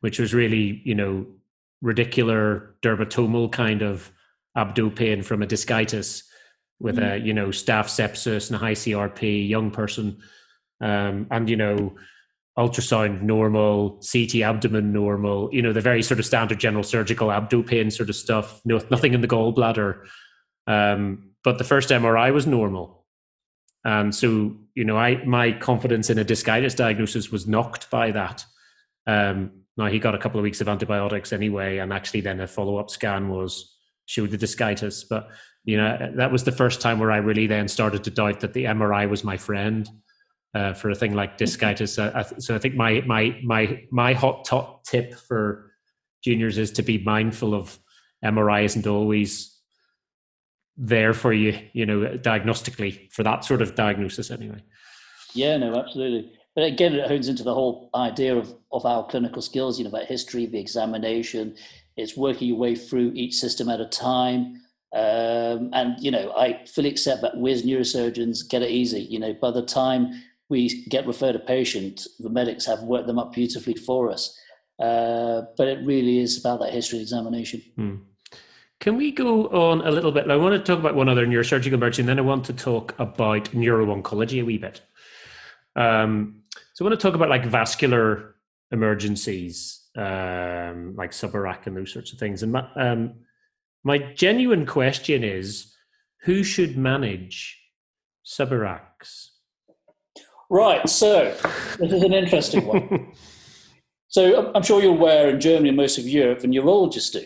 [0.00, 1.26] which was really you know
[1.82, 4.12] radicular dermatomal kind of
[4.56, 6.22] abdo pain from a discitis,
[6.78, 7.14] with mm.
[7.14, 10.18] a you know staph sepsis and a high CRP, young person,
[10.80, 11.96] um, and you know
[12.58, 17.66] ultrasound normal, CT abdomen normal, you know the very sort of standard general surgical abdo
[17.66, 18.60] pain sort of stuff.
[18.64, 20.06] No, nothing in the gallbladder.
[20.66, 23.04] Um, but the first MRI was normal,
[23.84, 28.44] and so you know I my confidence in a discitis diagnosis was knocked by that.
[29.06, 32.46] Um, now he got a couple of weeks of antibiotics anyway, and actually then a
[32.46, 33.76] follow up scan was
[34.06, 35.04] showed the discitis.
[35.08, 35.28] But
[35.64, 38.54] you know that was the first time where I really then started to doubt that
[38.54, 39.86] the MRI was my friend
[40.54, 41.98] uh, for a thing like discitis.
[41.98, 45.72] Uh, so I think my my my my hot top tip for
[46.24, 47.78] juniors is to be mindful of
[48.24, 49.56] MRI isn't always
[50.76, 54.62] there for you, you know, diagnostically for that sort of diagnosis anyway.
[55.34, 56.32] Yeah, no, absolutely.
[56.54, 59.90] But again, it hones into the whole idea of, of our clinical skills, you know,
[59.90, 61.54] about history, the examination.
[61.96, 64.62] It's working your way through each system at a time.
[64.94, 69.00] Um, and, you know, I fully accept that we as neurosurgeons get it easy.
[69.00, 73.18] You know, by the time we get referred a patient, the medics have worked them
[73.18, 74.38] up beautifully for us.
[74.78, 77.62] Uh, but it really is about that history examination.
[77.76, 77.96] Hmm.
[78.78, 80.30] Can we go on a little bit?
[80.30, 82.94] I want to talk about one other neurosurgical emergency, and then I want to talk
[82.98, 84.82] about neuro-oncology a wee bit.
[85.76, 86.42] Um,
[86.74, 88.36] so I want to talk about like vascular
[88.70, 92.42] emergencies, um, like subarach and those sorts of things.
[92.42, 93.14] And my, um,
[93.82, 95.74] my genuine question is,
[96.22, 97.58] who should manage
[98.26, 99.28] subarachs?
[100.50, 100.88] Right.
[100.88, 101.36] So
[101.78, 103.12] this is an interesting one.
[104.08, 107.24] so I'm sure you're aware in Germany and most of Europe, the neurologists do.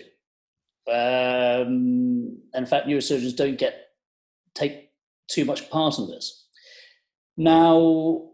[0.90, 3.74] Um, in fact, neurosurgeons don't get
[4.54, 4.90] take
[5.28, 6.46] too much part in this.
[7.36, 8.30] Now,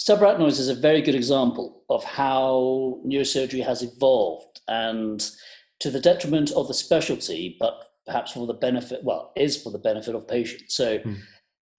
[0.00, 5.30] subarachnoids is a very good example of how neurosurgery has evolved and
[5.80, 7.74] to the detriment of the specialty, but
[8.06, 10.74] perhaps for the benefit, well, is for the benefit of patients.
[10.74, 11.16] So mm.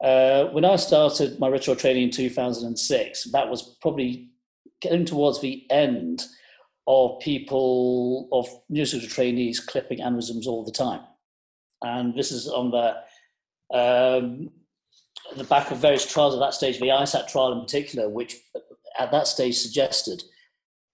[0.04, 4.30] Uh, when I started my retro training in 2006, that was probably
[4.82, 6.26] getting towards the end
[6.88, 11.02] of people, of neurosurgery trainees clipping aneurysms all the time.
[11.84, 12.95] And this is on the
[13.74, 14.49] um,
[15.38, 18.36] the back of various trials at that stage, the ISAT trial in particular, which
[18.99, 20.22] at that stage suggested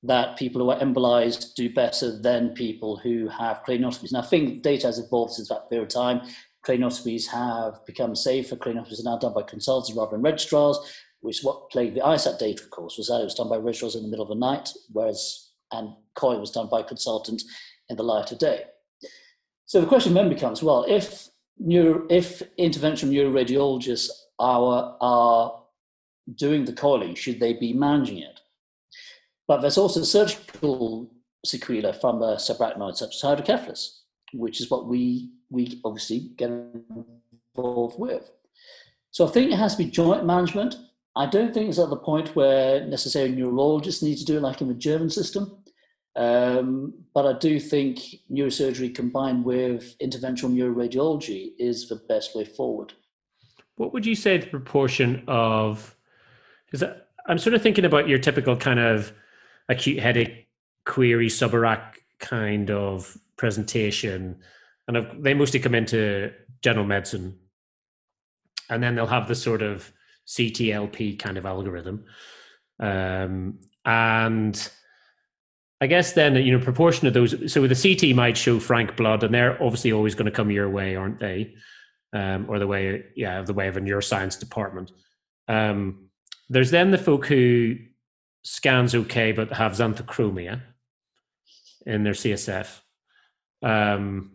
[0.03, 4.11] that people who are embolized do better than people who have craniotomies.
[4.11, 6.21] Now, I think data has evolved since that period of time.
[6.65, 8.55] Craniotomies have become safer.
[8.55, 10.77] Craniotomies are now done by consultants rather than registrars,
[11.21, 13.95] which what plagued the ISAT data, of course, was that it was done by registrars
[13.95, 17.45] in the middle of the night, whereas and COIL was done by consultants
[17.89, 18.63] in the light of day.
[19.65, 21.29] So the question then becomes, well, if
[21.59, 25.63] neuro, if interventional neuroradiologists are, are
[26.35, 28.39] doing the coiling, should they be managing it?
[29.47, 31.11] But there's also surgical
[31.45, 34.03] sequelae from a subarachnoid such as hydrocephalus,
[34.33, 36.49] which is what we, we obviously get
[37.55, 38.29] involved with.
[39.11, 40.75] So I think it has to be joint management.
[41.15, 44.61] I don't think it's at the point where necessarily neurologists need to do it like
[44.61, 45.63] in the German system.
[46.15, 47.99] Um, but I do think
[48.31, 52.93] neurosurgery combined with interventional neuroradiology is the best way forward.
[53.75, 55.95] What would you say the proportion of?
[56.73, 59.13] Is that I'm sort of thinking about your typical kind of
[59.69, 60.47] acute headache
[60.85, 64.37] query subarach kind of presentation,
[64.87, 66.31] and I've, they mostly come into
[66.61, 67.37] general medicine,
[68.69, 69.91] and then they'll have the sort of
[70.27, 72.05] CTLP kind of algorithm,
[72.79, 74.71] um, and
[75.79, 77.51] I guess then you know proportion of those.
[77.51, 80.69] So the CT might show frank blood, and they're obviously always going to come your
[80.69, 81.55] way, aren't they?
[82.13, 84.91] Um, or the way, yeah, the way of a neuroscience department.
[85.47, 86.09] Um,
[86.49, 87.75] there's then the folk who
[88.43, 90.61] scans okay but have xanthochromia
[91.85, 92.79] in their CSF.
[93.63, 94.31] Um,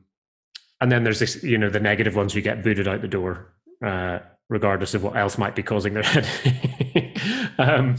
[0.80, 3.52] and then there's this, you know, the negative ones who get booted out the door,
[3.84, 4.18] uh,
[4.48, 7.20] regardless of what else might be causing their head.
[7.58, 7.96] um,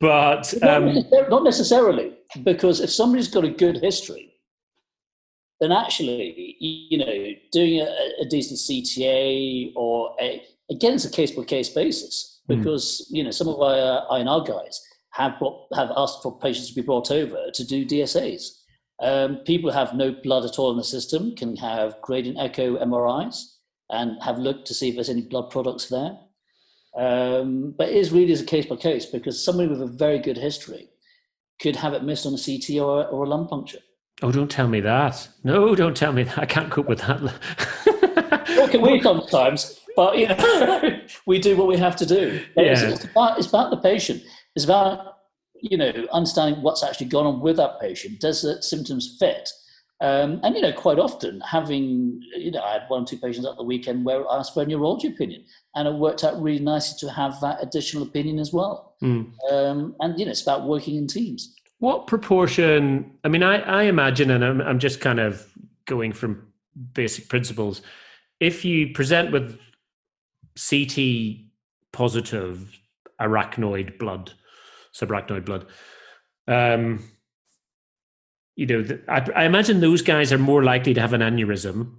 [0.00, 4.34] but um, not necessarily, because if somebody's got a good history,
[5.60, 11.30] then actually, you know, doing a, a decent CTA or a, again, it's a case
[11.30, 12.58] by case basis hmm.
[12.58, 13.16] because mm.
[13.16, 16.82] you know some of our INR guys have brought, have asked for patients to be
[16.82, 18.62] brought over to do DSAs.
[19.00, 22.78] Um, people who have no blood at all in the system can have gradient echo
[22.78, 23.56] MRIs
[23.90, 26.18] and have looked to see if there's any blood products there.
[26.96, 30.18] Um, but it is really as a case by case because somebody with a very
[30.18, 30.88] good history
[31.60, 33.80] could have it missed on a CT or, or a lumbar puncture.
[34.22, 35.28] Oh, don't tell me that.
[35.44, 36.38] No, don't tell me that.
[36.38, 37.20] I can't cope with that.
[38.70, 39.78] can we sometimes?
[39.94, 42.42] But you know, we do what we have to do.
[42.56, 42.72] Yeah.
[42.72, 44.22] It's, it's, about, it's about the patient.
[44.54, 45.15] It's about
[45.60, 48.20] you know understanding what's actually gone on with that patient.
[48.20, 49.50] Does the symptoms fit?
[50.02, 53.46] Um, and you know, quite often having you know, I had one or two patients
[53.46, 55.44] at the weekend where I asked for a neurology opinion,
[55.74, 58.94] and it worked out really nicely to have that additional opinion as well.
[59.02, 59.32] Mm.
[59.50, 61.54] Um, and you know, it's about working in teams.
[61.78, 63.10] What proportion?
[63.24, 65.46] I mean, I, I imagine, and I'm, I'm just kind of
[65.86, 66.46] going from
[66.92, 67.80] basic principles.
[68.38, 69.58] If you present with
[70.58, 71.46] CT
[71.92, 72.78] positive
[73.20, 74.32] arachnoid blood,
[74.98, 75.66] subarachnoid blood.
[76.48, 77.04] Um,
[78.54, 81.96] you know, the, I, I, imagine those guys are more likely to have an aneurysm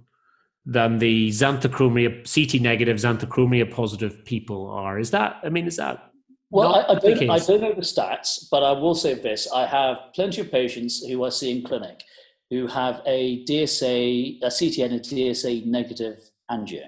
[0.66, 4.98] than the xanthochromia, CT negative, xanthochromia positive people are.
[4.98, 6.10] Is that, I mean, is that?
[6.50, 9.50] Well, I, I, don't, I don't know the stats, but I will say this.
[9.52, 12.02] I have plenty of patients who I see in clinic
[12.50, 16.18] who have a DSA, a CT and a DSA negative
[16.50, 16.84] angio.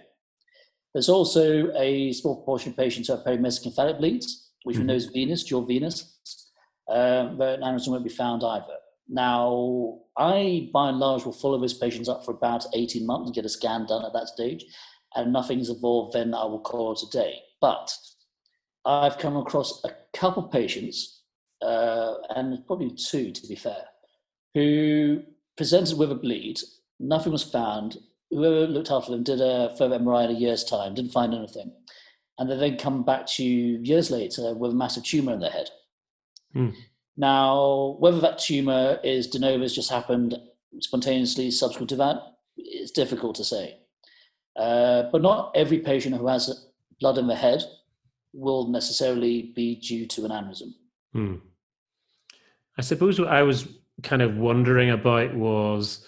[0.95, 4.83] There's also a small proportion of patients who have perimesencephalic bleeds, which mm-hmm.
[4.83, 6.17] we know is venous, dual venous,
[6.89, 8.77] uh, but an won't be found either.
[9.09, 13.35] Now, I, by and large, will follow those patients up for about 18 months and
[13.35, 14.65] get a scan done at that stage,
[15.17, 17.41] and nothing's evolved, then I will call it a day.
[17.61, 17.93] But
[18.85, 21.23] I've come across a couple of patients,
[21.61, 23.85] uh, and probably two to be fair,
[24.55, 25.23] who
[25.57, 26.61] presented with a bleed,
[26.99, 27.99] nothing was found,
[28.31, 31.73] whoever looked after them did a further MRI in a year's time, didn't find anything.
[32.41, 35.51] And they then come back to you years later with a massive tumor in their
[35.51, 35.68] head.
[36.57, 36.74] Mm.
[37.16, 40.36] Now, whether that tumor is de novo has just happened
[40.80, 42.16] spontaneously subsequent to that,
[42.57, 43.76] it's difficult to say.
[44.57, 46.66] Uh, but not every patient who has
[46.99, 47.62] blood in the head
[48.32, 50.72] will necessarily be due to an aneurysm.
[51.12, 51.36] Hmm.
[52.76, 53.68] I suppose what I was
[54.03, 56.05] kind of wondering about was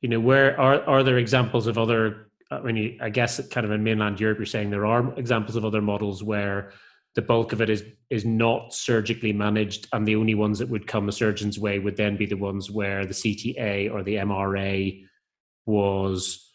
[0.00, 2.25] you know, where are are there examples of other?
[2.50, 5.64] I mean, I guess kind of in mainland Europe, you're saying there are examples of
[5.64, 6.72] other models where
[7.16, 10.86] the bulk of it is is not surgically managed, and the only ones that would
[10.86, 15.04] come a surgeon's way would then be the ones where the CTA or the MRA
[15.64, 16.48] was,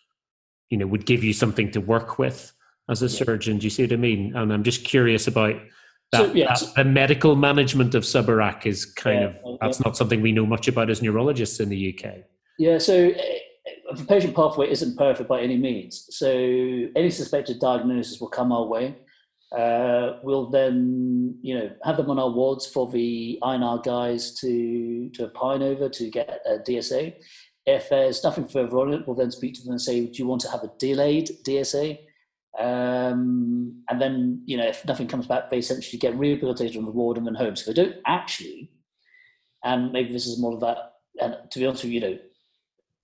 [0.69, 2.53] you know, would give you something to work with
[2.89, 3.57] as a surgeon.
[3.57, 4.33] Do you see what I mean?
[4.35, 5.55] And I'm just curious about
[6.11, 9.83] that, so, yeah, that the medical management of subarach is kind yeah, of that's yeah.
[9.87, 12.19] not something we know much about as neurologists in the UK.
[12.57, 13.21] Yeah, so uh,
[13.95, 16.07] the patient pathway isn't perfect by any means.
[16.09, 18.95] So any suspected diagnosis will come our way.
[19.55, 25.09] Uh, we'll then, you know, have them on our wards for the INR guys to
[25.13, 27.15] to pine over to get a DSA.
[27.65, 30.27] If there's nothing further on it, we'll then speak to them and say, "Do you
[30.27, 31.99] want to have a delayed DSA?"
[32.59, 36.91] Um, and then, you know, if nothing comes back, they essentially get rehabilitated on the
[36.91, 37.55] ward and then home.
[37.55, 38.71] So they don't actually,
[39.63, 40.93] and maybe this is more of that.
[41.19, 42.19] And to be honest with you, you know,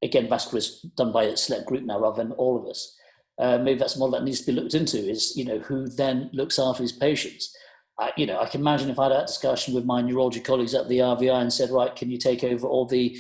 [0.02, 2.96] again, vascular is done by a select group now rather than all of us.
[3.40, 6.30] Uh, maybe that's more that needs to be looked into is, you know, who then
[6.34, 7.56] looks after his patients.
[8.00, 10.74] I, you know, I can imagine if I had that discussion with my neurology colleagues
[10.74, 13.18] at the RVI and said, right, can you take over all the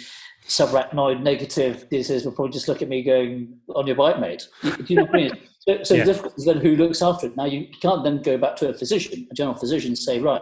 [0.48, 4.48] subarachnoid negative diseases will probably just look at me going, on your bike, mate.
[4.64, 5.32] Do you know what I mean?
[5.68, 6.06] So, so yeah.
[6.06, 7.36] the difficulty is then who looks after it.
[7.36, 10.42] Now, you can't then go back to a physician, a general physician, and say, right,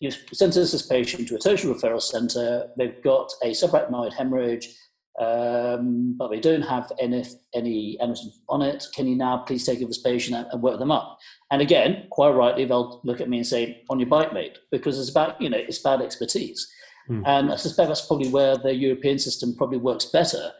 [0.00, 4.74] you've sent this patient to a tertiary referral centre, they've got a subarachnoid hemorrhage,
[5.18, 8.86] um, but we don't have any, any evidence on it.
[8.94, 11.18] Can you now please take over this patient and, and, work them up?
[11.50, 14.98] And again, quite rightly, they'll look at me and say, on your bike, mate, because
[14.98, 16.70] it's about, you know, it's about expertise.
[17.08, 17.22] Mm.
[17.26, 20.50] And I suspect that's probably where the European system probably works better,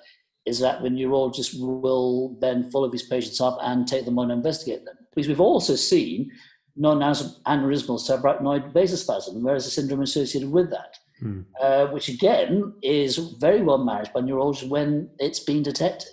[0.47, 4.39] is that the neurologist will then follow these patients up and take them on and
[4.39, 4.97] investigate them.
[5.15, 6.31] Because we've also seen
[6.77, 10.97] non-aneurysmal subarachnoid vasospasm, whereas a syndrome associated with that.
[11.21, 11.43] Hmm.
[11.63, 16.13] uh, which again is very well managed by neurologists when it's been detected.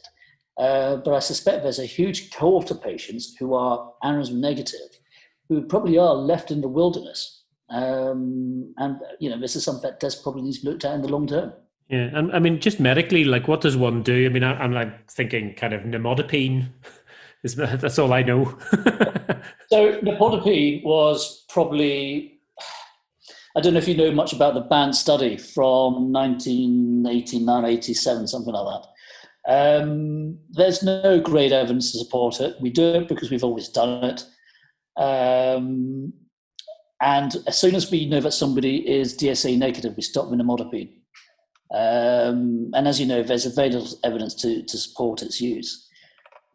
[0.58, 5.00] Uh, but I suspect there's a huge cohort of patients who are aneurysm negative,
[5.50, 7.44] who probably are left in the wilderness.
[7.70, 10.94] Um, and you know, this is something that does probably need to be looked at
[10.96, 11.54] in the long term.
[11.90, 14.26] Yeah, and I mean, just medically, like, what does one do?
[14.26, 16.70] I mean, I, am like thinking kind of nimodipine.
[17.44, 18.46] Is that's all I know.
[19.70, 22.33] so nimodipine was probably
[23.56, 28.54] I don't know if you know much about the band study from 1989, 87, something
[28.54, 28.88] like that.
[29.46, 32.56] Um, there's no great evidence to support it.
[32.60, 34.26] We do it because we've always done it.
[34.98, 36.14] Um,
[37.02, 40.94] and as soon as we know that somebody is DSA negative, we stop nimodipine.
[41.74, 45.90] Um, and as you know, there's very little evidence to, to support its use.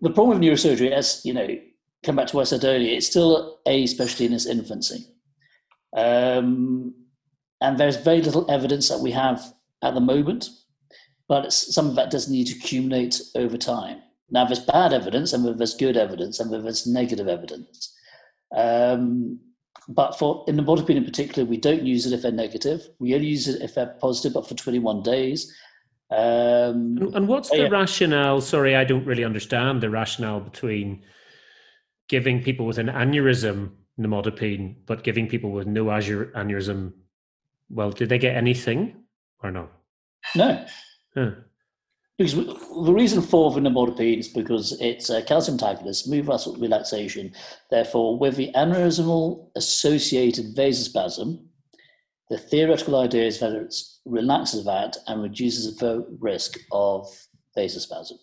[0.01, 1.49] The problem with neurosurgery, as you know,
[2.05, 5.07] come back to what I said earlier, it's still a specialty in its infancy.
[5.97, 6.95] Um,
[7.61, 9.43] and there's very little evidence that we have
[9.82, 10.49] at the moment,
[11.28, 14.03] but some of that does need to accumulate over time.
[14.30, 17.95] Now, there's bad evidence, and there's good evidence, and there's negative evidence.
[18.55, 19.41] Um,
[19.89, 22.86] but for in the nimodipine in particular, we don't use it if they're negative.
[22.99, 25.53] We only use it if they're positive, but for 21 days.
[26.11, 27.68] Um, and, and what's the yeah.
[27.68, 28.41] rationale?
[28.43, 31.03] Sorry, I don't really understand the rationale between
[32.09, 36.92] giving people with an aneurysm nimodipine, but giving people with no aneurysm.
[37.70, 39.05] Well, did they get anything
[39.42, 39.68] or no?
[40.34, 40.64] No.
[41.14, 41.30] Huh.
[42.16, 47.32] Because the reason for the nimodipine is because it's a calcium antagonist, smooth muscle relaxation.
[47.70, 51.44] Therefore, with the aneurysmal associated vasospasm,
[52.28, 53.74] the theoretical idea is that it
[54.05, 57.07] relaxes that and reduces the risk of
[57.57, 58.18] vasospasm.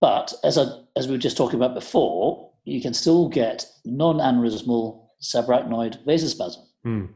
[0.00, 5.06] But as, I, as we were just talking about before, you can still get non-aneurysmal
[5.20, 6.58] subarachnoid vasospasm.
[6.84, 7.06] Hmm.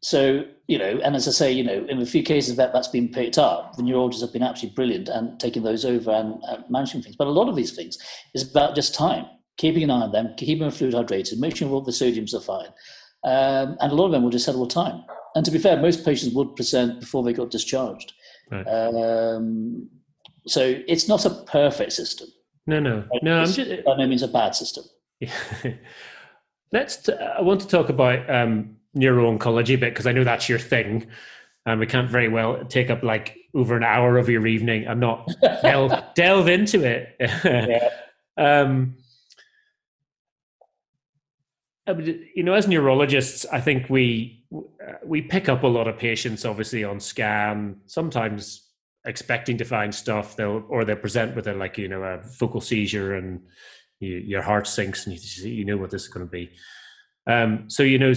[0.00, 2.88] So, you know, and as I say, you know, in a few cases that that's
[2.88, 6.64] been picked up, the neurologists have been absolutely brilliant and taking those over and, and
[6.70, 7.16] managing things.
[7.16, 7.98] But a lot of these things
[8.34, 11.70] is about just time, keeping an eye on them, keeping them fluid hydrated, making sure
[11.70, 12.68] all the sodiums are fine.
[13.24, 15.02] Um, and a lot of them will just settle with time.
[15.34, 18.12] And to be fair, most patients would present before they got discharged.
[18.50, 18.64] Right.
[18.66, 19.88] Um,
[20.46, 22.28] so it's not a perfect system.
[22.68, 23.42] No, no, no.
[23.42, 24.84] It's, I'm just, by no means a bad system.
[26.72, 26.98] Let's.
[26.98, 30.58] T- I want to talk about um, neuro-oncology a bit because I know that's your
[30.58, 31.06] thing,
[31.64, 35.00] and we can't very well take up like over an hour of your evening and
[35.00, 35.26] not
[35.62, 37.16] delve, delve into it.
[37.18, 37.88] yeah.
[38.36, 38.96] um,
[42.34, 44.44] you know, as neurologists, I think we
[45.02, 47.80] we pick up a lot of patients, obviously on scan.
[47.86, 48.67] Sometimes
[49.08, 52.60] expecting to find stuff, they'll or they'll present with a like you know a focal
[52.60, 53.40] seizure and
[53.98, 56.50] you, your heart sinks and you, you know what this is going to be.
[57.26, 58.12] Um, so you know,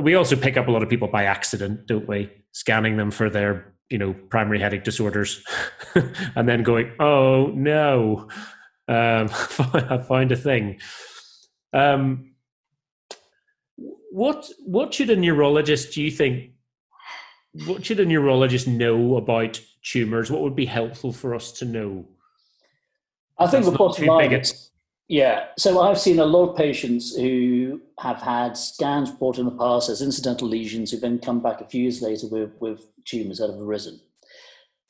[0.00, 2.30] we also pick up a lot of people by accident, don't we?
[2.52, 5.42] Scanning them for their you know primary headache disorders,
[6.36, 8.28] and then going, oh no,
[8.88, 9.28] um,
[9.58, 10.80] I find a thing.
[11.72, 12.32] Um,
[14.10, 16.50] what what should a neurologist do you think?
[17.66, 20.30] What should a neurologist know about tumors?
[20.30, 22.06] What would be helpful for us to know?
[23.38, 24.70] I think the bottom line is
[25.08, 25.48] yeah.
[25.58, 29.90] So I've seen a lot of patients who have had scans brought in the past
[29.90, 33.50] as incidental lesions who then come back a few years later with, with tumours that
[33.50, 34.00] have arisen.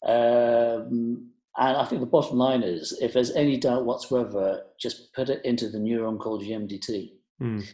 [0.06, 5.28] Um, and I think the bottom line is if there's any doubt whatsoever, just put
[5.28, 7.12] it into the neuro-oncology MDT.
[7.42, 7.66] Mm.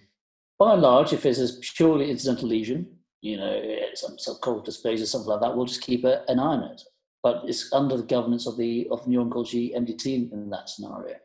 [0.59, 2.89] By and large, if it's a purely incidental lesion,
[3.21, 6.83] you know, some subcortical dysplasia, something like that, we'll just keep an eye on it.
[7.29, 11.16] But it's under the governance of the of neuro-oncology MDT in that scenario.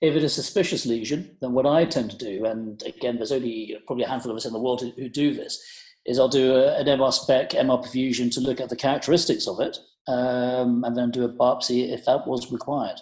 [0.00, 3.76] If it is suspicious lesion, then what I tend to do, and again, there's only
[3.86, 5.62] probably a handful of us in the world who, who do this,
[6.06, 9.60] is I'll do a, an MR spec, MR perfusion to look at the characteristics of
[9.60, 9.76] it,
[10.08, 12.98] um, and then do a biopsy if that was required,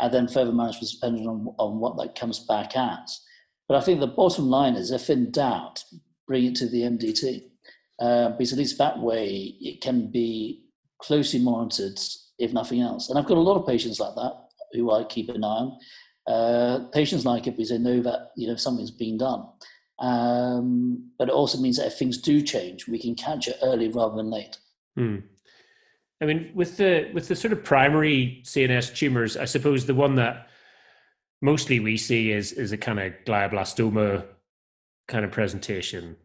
[0.00, 3.20] and then further management depending on, on what that comes back as.
[3.68, 5.84] But I think the bottom line is, if in doubt,
[6.26, 7.44] bring it to the MDT,
[8.00, 10.64] uh, because at least that way it can be
[11.02, 11.98] closely monitored,
[12.38, 13.08] if nothing else.
[13.08, 14.32] And I've got a lot of patients like that
[14.72, 15.78] who I keep an eye on
[16.26, 19.46] uh, patients like it because they know that you know something's been done.
[19.98, 23.88] Um, but it also means that if things do change, we can catch it early
[23.88, 24.56] rather than late.
[24.96, 25.16] Hmm.
[26.22, 30.16] I mean, with the with the sort of primary CNS tumors, I suppose the one
[30.16, 30.48] that
[31.42, 34.26] mostly we see is is a kind of glioblastoma
[35.08, 36.16] kind of presentation,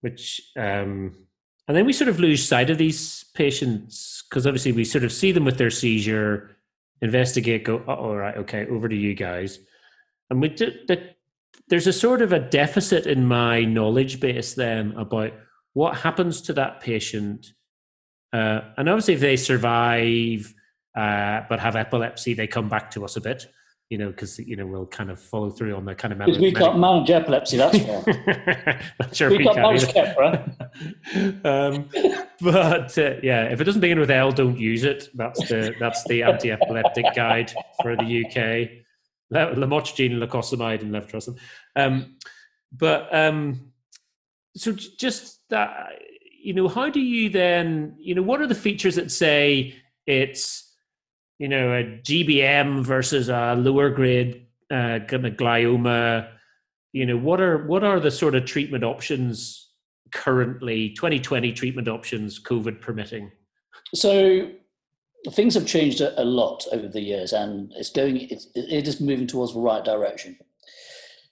[0.00, 1.23] which um,
[1.66, 5.12] and then we sort of lose sight of these patients because obviously we sort of
[5.12, 6.56] see them with their seizure
[7.00, 9.58] investigate, go, oh, all right, okay, over to you guys.
[10.30, 11.10] And we did, the,
[11.68, 15.32] there's a sort of a deficit in my knowledge base then about
[15.74, 17.52] what happens to that patient.
[18.32, 20.52] Uh, and obviously, if they survive
[20.96, 23.46] uh, but have epilepsy, they come back to us a bit
[23.90, 26.18] you know, because you know we'll kind of follow through on the kind of.
[26.18, 28.80] Because we can't manage epilepsy, that's why.
[29.00, 31.88] Not sure we, we can't manage um,
[32.40, 35.08] but uh, yeah, if it doesn't begin with L, don't use it.
[35.14, 38.84] That's the that's the anti-epileptic guide for the UK.
[39.32, 41.38] Lamotrigine, lacosamide, and levetiracetam.
[41.76, 42.16] Um,
[42.72, 43.72] but um,
[44.56, 45.92] so just that,
[46.42, 49.74] you know, how do you then, you know, what are the features that say
[50.06, 50.63] it's
[51.38, 56.28] you know, a GBM versus a lower grade uh, glioma.
[56.92, 59.70] You know, what are what are the sort of treatment options
[60.12, 60.90] currently?
[60.90, 63.32] 2020 treatment options, COVID permitting.
[63.94, 64.50] So
[65.32, 68.28] things have changed a, a lot over the years, and it's going.
[68.30, 70.36] It's, it is moving towards the right direction.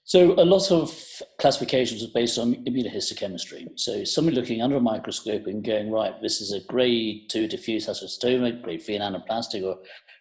[0.04, 0.92] So a lot of
[1.38, 3.68] classifications are based on immunohistochemistry.
[3.78, 7.86] So somebody looking under a microscope and going, right, this is a grade two diffuse
[7.86, 9.78] astrocytoma, grade three anaplastic, or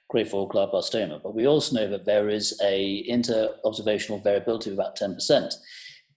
[0.08, 1.22] grade four glioblastoma.
[1.24, 5.52] But we also know that there is a inter-observational variability of about 10%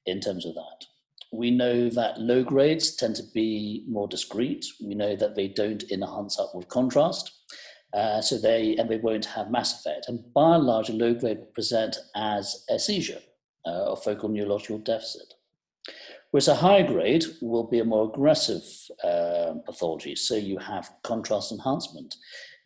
[0.05, 0.85] in terms of that.
[1.33, 4.67] We know that low grades tend to be more discrete.
[4.85, 7.33] We know that they don't enhance upward contrast.
[7.95, 10.09] Uh, so they and they won't have mass effect.
[10.09, 13.21] And by and large, a low grade will present as a seizure
[13.67, 15.35] uh, or focal neurological deficit.
[16.31, 18.63] Whereas a high grade will be a more aggressive
[19.05, 20.17] uh, pathology.
[20.17, 22.17] So you have contrast enhancement.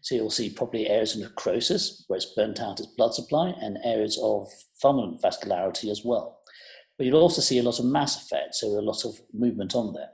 [0.00, 3.78] So you'll see probably areas of necrosis where it's burnt out its blood supply and
[3.84, 4.48] areas of
[4.82, 6.38] fulminant vascularity as well.
[6.96, 9.92] But you'll also see a lot of mass effect, so a lot of movement on
[9.92, 10.10] there.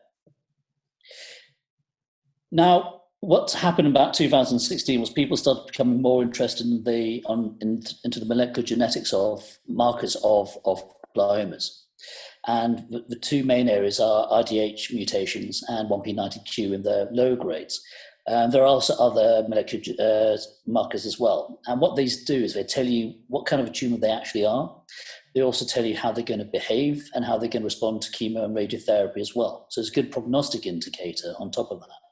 [2.51, 7.83] Now, what's happened about 2016 was people started becoming more interested in the on in,
[8.05, 10.83] into the molecular genetics of markers of of
[11.17, 11.81] gliomas.
[12.47, 17.83] And the, the two main areas are IDH mutations and 1p19q in the low grades.
[18.27, 21.61] There are also other molecular uh, markers as well.
[21.67, 24.45] And what these do is they tell you what kind of a tumor they actually
[24.45, 24.75] are.
[25.35, 28.03] They also tell you how they're going to behave and how they're going to respond
[28.03, 29.67] to chemo and radiotherapy as well.
[29.71, 32.04] So it's a good prognostic indicator on top of that.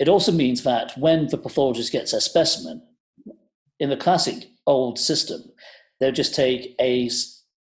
[0.00, 2.82] It also means that when the pathologist gets a specimen,
[3.78, 5.42] in the classic old system,
[6.00, 7.08] they'll just take a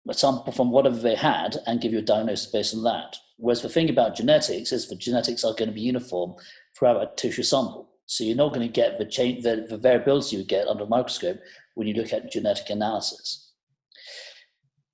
[0.09, 3.17] a sample from whatever they had and give you a diagnosis based on that.
[3.37, 6.35] Whereas the thing about genetics is the genetics are going to be uniform
[6.75, 7.91] throughout a tissue sample.
[8.07, 10.87] So you're not going to get the change, the, the variability you get under a
[10.87, 11.41] microscope
[11.75, 13.53] when you look at genetic analysis.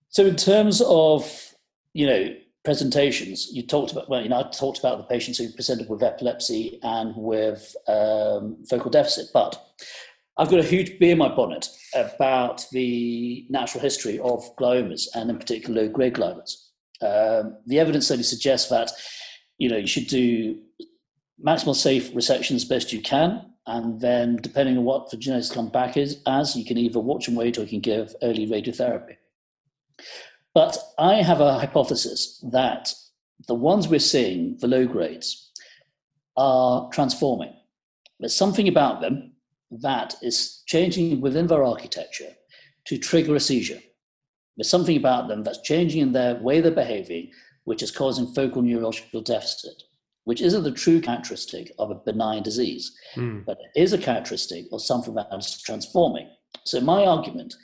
[0.09, 1.55] So in terms of,
[1.93, 2.35] you know,
[2.65, 6.03] presentations, you talked about, well, you know, I talked about the patients who presented with
[6.03, 9.63] epilepsy and with um, focal deficit, but
[10.37, 15.31] I've got a huge bee in my bonnet about the natural history of gliomas and
[15.31, 16.57] in particular grade gliomas.
[17.01, 18.91] Um, the evidence certainly suggests that
[19.59, 20.59] you know you should do
[21.45, 25.69] maximal safe resection as best you can, and then depending on what the genetics come
[25.69, 29.17] back is, as you can either watch and wait or you can give early radiotherapy.
[30.55, 32.93] But I have a hypothesis that
[33.49, 35.51] the ones we're seeing, the low grades,
[36.37, 37.53] are transforming.
[38.21, 39.33] There's something about them
[39.71, 42.33] that is changing within their architecture
[42.87, 43.81] to trigger a seizure.
[44.57, 47.33] There's something about them that's changing in their way they're behaving,
[47.65, 49.83] which is causing focal neurological deficit,
[50.25, 53.45] which isn't the true characteristic of a benign disease, mm.
[53.45, 56.29] but it is a characteristic of something that is transforming.
[56.65, 57.55] So, my argument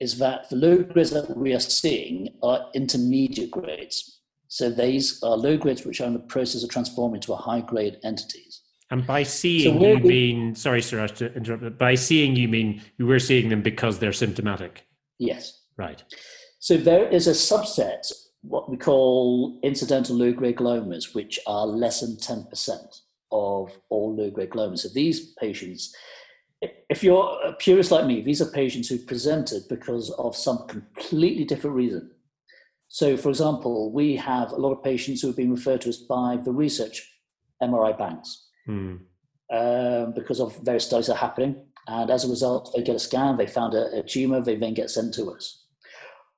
[0.00, 4.20] is that the low grades that we are seeing are intermediate grades.
[4.48, 7.60] So, these are low grades which are in the process of transforming to a high
[7.60, 8.62] grade entities.
[8.90, 12.82] And by seeing, so you mean, sorry, Surash, to interrupt, but by seeing, you mean
[12.98, 14.86] you were seeing them because they're symptomatic?
[15.18, 15.62] Yes.
[15.76, 16.02] Right.
[16.60, 18.10] So there is a subset,
[18.42, 23.00] what we call incidental low grade gliomas, which are less than 10%
[23.32, 24.80] of all low grade gliomas.
[24.80, 25.94] So these patients,
[26.88, 31.44] if you're a purist like me, these are patients who've presented because of some completely
[31.44, 32.10] different reason.
[32.88, 35.98] So, for example, we have a lot of patients who have been referred to us
[35.98, 37.02] by the research
[37.62, 39.00] MRI banks mm.
[39.52, 41.64] um, because of various studies that are happening.
[41.88, 44.74] And as a result, they get a scan, they found a, a tumor, they then
[44.74, 45.64] get sent to us.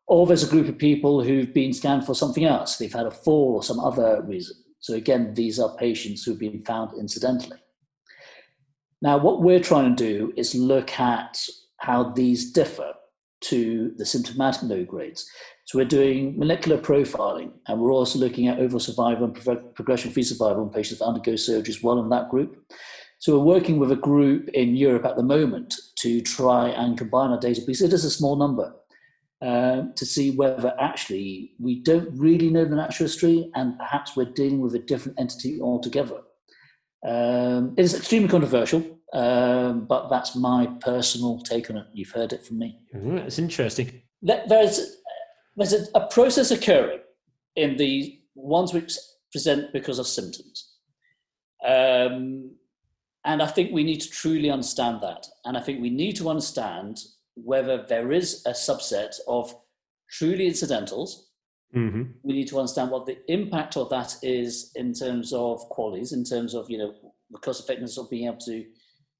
[0.06, 2.76] Or there's a group of people who've been scanned for something else.
[2.76, 4.56] They've had a fall or some other reason.
[4.80, 7.58] So again, these are patients who've been found incidentally.
[9.00, 11.38] Now, what we're trying to do is look at
[11.78, 12.92] how these differ
[13.40, 15.28] to the symptomatic low grades.
[15.66, 20.64] So we're doing molecular profiling, and we're also looking at overall survival and progression-free survival
[20.64, 22.56] in patients that undergo surgery as well in that group.
[23.20, 27.30] So we're working with a group in Europe at the moment to try and combine
[27.30, 28.74] our data because it is a small number
[29.42, 34.24] uh, to see whether actually we don't really know the natural history and perhaps we're
[34.24, 36.22] dealing with a different entity altogether.
[37.06, 38.82] Um, it is extremely controversial,
[39.12, 41.86] um, but that's my personal take on it.
[41.92, 42.80] You've heard it from me.
[42.94, 44.02] Mm, it's interesting.
[44.20, 44.96] There's
[45.56, 47.00] there's a, a process occurring
[47.56, 48.96] in the ones which
[49.32, 50.74] present because of symptoms.
[51.66, 52.52] Um,
[53.24, 55.26] and I think we need to truly understand that.
[55.44, 56.98] And I think we need to understand
[57.34, 59.54] whether there is a subset of
[60.10, 61.27] truly incidentals.
[61.74, 62.02] Mm-hmm.
[62.22, 66.24] We need to understand what the impact of that is in terms of qualities, in
[66.24, 66.94] terms of, you know,
[67.30, 68.64] the cost effectiveness of being able to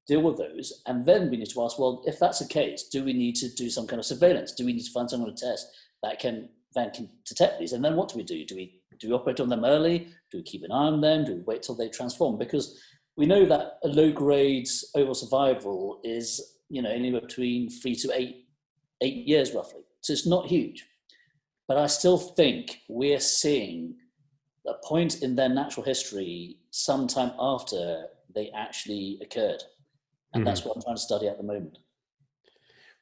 [0.07, 0.81] deal with those.
[0.87, 3.49] And then we need to ask, well, if that's the case, do we need to
[3.53, 4.53] do some kind of surveillance?
[4.53, 5.67] Do we need to find someone to test?
[6.03, 7.73] that can then can detect these.
[7.73, 8.45] And then what do we do?
[8.45, 10.09] Do we do we operate on them early?
[10.31, 11.25] Do we keep an eye on them?
[11.25, 12.37] Do we wait till they transform?
[12.37, 12.79] Because
[13.17, 18.11] we know that a low grade overall survival is you know anywhere between three to
[18.13, 18.45] eight
[19.01, 19.81] eight years roughly.
[20.01, 20.85] So it's not huge.
[21.69, 23.95] But I still think we're seeing
[24.67, 29.61] a point in their natural history sometime after they actually occurred.
[30.33, 30.45] And mm-hmm.
[30.45, 31.77] that's what I'm trying to study at the moment.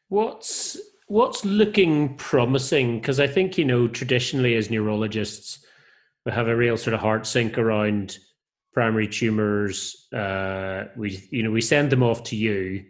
[0.10, 3.00] What's what's looking promising?
[3.00, 5.66] Because I think, you know, traditionally as neurologists,
[6.26, 8.18] we have a real sort of heart sink around
[8.74, 10.10] primary tumors.
[10.12, 12.84] Uh, we you know we send them off to you,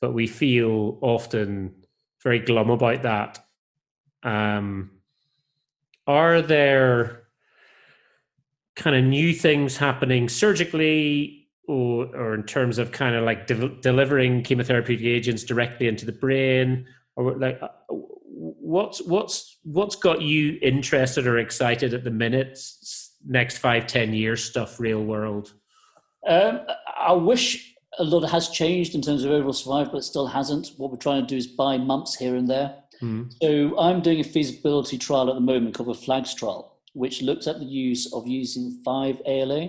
[0.00, 1.76] but we feel often
[2.24, 3.38] very glum about that.
[4.22, 4.90] Um,
[6.06, 7.24] are there
[8.76, 13.68] kind of new things happening surgically or, or in terms of kind of like de-
[13.80, 16.86] delivering chemotherapeutic agents directly into the brain?
[17.16, 22.58] Or like uh, what's what's what's got you interested or excited at the minute
[23.26, 25.52] next five ten years stuff real world?
[26.26, 26.60] Um,
[26.98, 30.72] i wish a lot has changed in terms of overall survival but it still hasn't.
[30.76, 33.32] What we're trying to do is buy months here and there mm.
[33.42, 37.46] so i'm doing a feasibility trial at the moment called the flags trial which looks
[37.46, 39.68] at the use of using 5-ALA.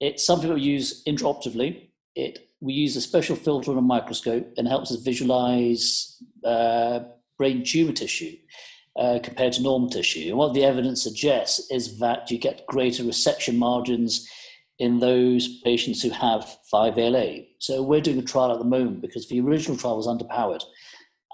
[0.00, 1.88] It's something we use intraoperatively.
[2.14, 7.00] It, we use a special filter on a microscope and helps us visualize uh,
[7.38, 8.36] brain tumor tissue
[8.98, 10.28] uh, compared to normal tissue.
[10.28, 14.28] And what the evidence suggests is that you get greater resection margins
[14.78, 17.44] in those patients who have 5-ALA.
[17.58, 20.64] So we're doing a trial at the moment because the original trial was underpowered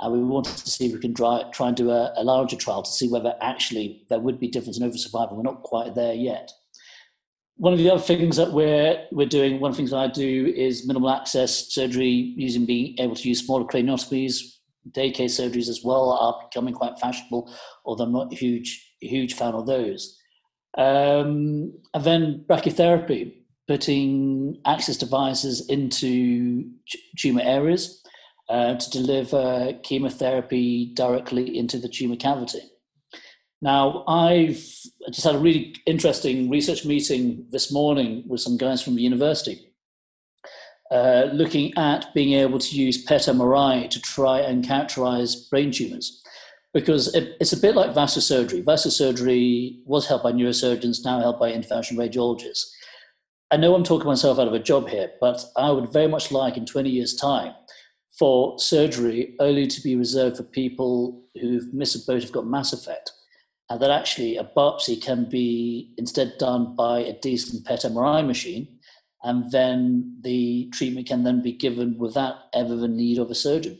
[0.00, 2.56] and we wanted to see if we can try, try and do a, a, larger
[2.56, 5.36] trial to see whether actually there would be difference in overall survival.
[5.36, 6.50] We're not quite there yet.
[7.56, 10.08] One of the other things that we're, we're doing, one of the things that I
[10.08, 14.40] do is minimal access surgery using being able to use smaller craniotomies.
[14.92, 17.52] Day case surgeries as well are becoming quite fashionable,
[17.84, 20.16] although I'm not a huge, huge fan of those.
[20.78, 23.34] Um, and then brachytherapy,
[23.68, 26.64] putting access devices into
[27.18, 27.99] tumor areas
[28.50, 32.60] uh, to deliver chemotherapy directly into the tumor cavity.
[33.62, 34.56] Now, I've
[35.10, 39.72] just had a really interesting research meeting this morning with some guys from the university,
[40.90, 46.20] uh, looking at being able to use PET MRI to try and characterize brain tumors.
[46.72, 48.60] Because it, it's a bit like vascular surgery.
[48.62, 52.70] Vascular surgery was held by neurosurgeons, now held by interventional radiologists.
[53.50, 56.30] I know I'm talking myself out of a job here, but I would very much
[56.30, 57.52] like in 20 years' time
[58.20, 62.74] for surgery only to be reserved for people who've missed a boat, have got mass
[62.74, 63.12] effect,
[63.70, 68.68] and that actually a biopsy can be instead done by a decent PET MRI machine,
[69.22, 73.78] and then the treatment can then be given without ever the need of a surgeon.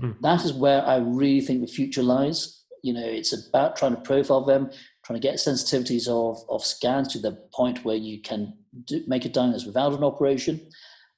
[0.00, 0.18] Mm.
[0.22, 2.62] That is where I really think the future lies.
[2.82, 4.70] You know, it's about trying to profile them,
[5.04, 9.26] trying to get sensitivities of, of scans to the point where you can do, make
[9.26, 10.70] a diagnosis without an operation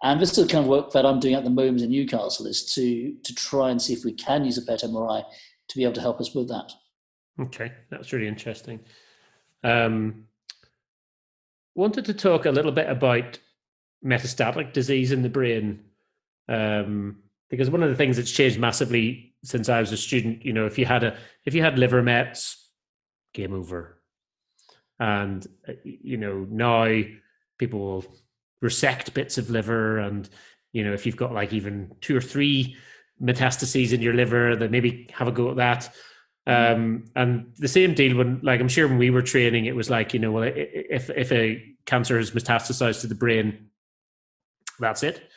[0.03, 2.47] and this is the kind of work that I'm doing at the moment in Newcastle
[2.47, 5.24] is to to try and see if we can use a PET MRI
[5.68, 6.72] to be able to help us with that.
[7.40, 8.80] Okay, that's really interesting.
[9.64, 10.24] Um,
[11.74, 13.38] wanted to talk a little bit about
[14.05, 15.80] metastatic disease in the brain,
[16.49, 17.18] um,
[17.51, 20.66] because one of the things that's changed massively since I was a student, you know,
[20.66, 22.70] if you had a if you had liver mets,
[23.32, 24.01] game over,
[24.99, 27.03] and uh, you know now
[27.59, 28.16] people will
[28.62, 30.28] resect bits of liver and
[30.72, 32.76] you know if you've got like even two or three
[33.22, 35.94] metastases in your liver then maybe have a go at that.
[36.48, 39.90] Um, and the same deal when like i'm sure when we were training it was
[39.90, 43.66] like you know well if if a cancer has metastasized to the brain
[44.78, 45.28] that's it.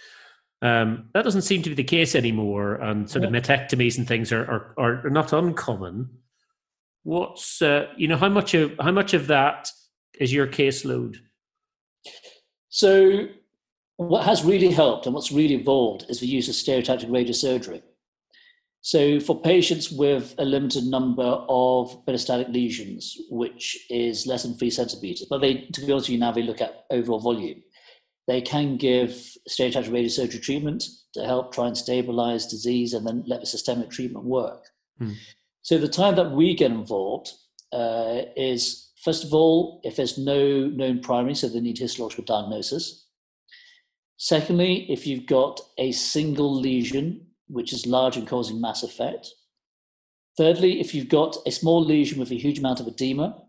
[0.62, 4.34] Um, that doesn't seem to be the case anymore and sort of metectomies and things
[4.34, 6.10] are, are, are not uncommon.
[7.04, 9.72] What's uh, you know how much of how much of that
[10.20, 11.16] is your caseload
[12.70, 13.28] so,
[13.98, 17.82] what has really helped and what's really evolved is the use of stereotactic radiosurgery.
[18.82, 24.70] So, for patients with a limited number of metastatic lesions, which is less than three
[24.70, 27.62] centimeters, but they, to be honest with you, now they look at overall volume,
[28.28, 29.10] they can give
[29.50, 30.84] stereotactic radiosurgery treatment
[31.16, 34.64] to help try and stabilize disease and then let the systemic treatment work.
[35.00, 35.14] Hmm.
[35.64, 37.32] So, the time that we get involved
[37.74, 43.06] uh, is First of all, if there's no known primary, so they need histological diagnosis.
[44.18, 49.28] Secondly, if you've got a single lesion which is large and causing mass effect.
[50.38, 53.44] Thirdly, if you've got a small lesion with a huge amount of edema,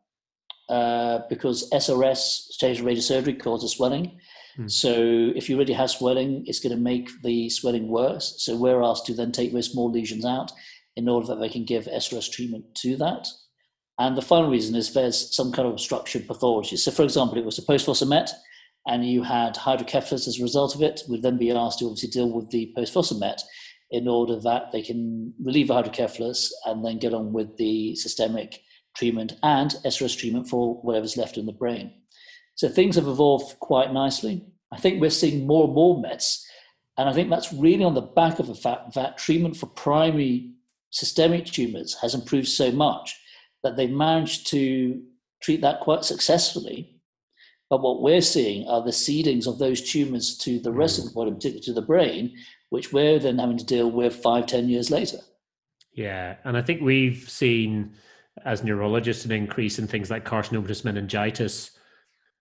[0.68, 4.18] uh, because SRS, stereotactic radiosurgery, causes swelling.
[4.58, 4.70] Mm.
[4.70, 8.36] So if you already have swelling, it's going to make the swelling worse.
[8.38, 10.50] So we're asked to then take those small lesions out
[10.96, 13.28] in order that they can give SRS treatment to that.
[14.00, 16.78] And the final reason is there's some kind of obstruction pathology.
[16.78, 18.32] So, for example, it was a post met
[18.86, 22.08] and you had hydrocephalus as a result of it, would then be asked to obviously
[22.08, 23.42] deal with the post met
[23.90, 28.62] in order that they can relieve the hydrocephalus and then get on with the systemic
[28.96, 31.92] treatment and SRS treatment for whatever's left in the brain.
[32.54, 34.46] So things have evolved quite nicely.
[34.72, 36.46] I think we're seeing more and more Mets,
[36.96, 40.54] and I think that's really on the back of the fact that treatment for primary
[40.88, 43.19] systemic tumors has improved so much
[43.62, 45.02] that they've managed to
[45.40, 46.96] treat that quite successfully.
[47.68, 51.04] But what we're seeing are the seedings of those tumors to the rest mm.
[51.04, 52.36] of the body, particularly to the brain,
[52.70, 55.18] which we're then having to deal with five, ten years later.
[55.92, 57.94] Yeah, and I think we've seen
[58.44, 61.72] as neurologists an increase in things like carcinomatous meningitis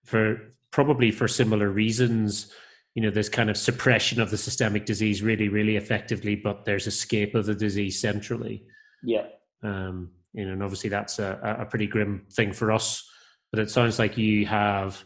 [0.05, 2.53] for probably for similar reasons.
[2.95, 6.88] You know, there's kind of suppression of the systemic disease really, really effectively, but there's
[6.88, 8.65] escape of the disease centrally.
[9.03, 9.26] Yeah.
[9.61, 13.07] Um, you know, and obviously that's a, a pretty grim thing for us.
[13.51, 15.03] But it sounds like you have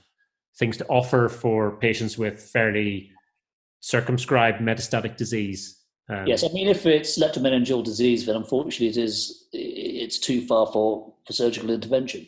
[0.57, 3.11] things to offer for patients with fairly
[3.79, 5.79] circumscribed metastatic disease.
[6.09, 10.67] Um, yes, I mean, if it's leptomeningeal disease, then unfortunately it is it's too far
[10.67, 12.27] for, for surgical intervention.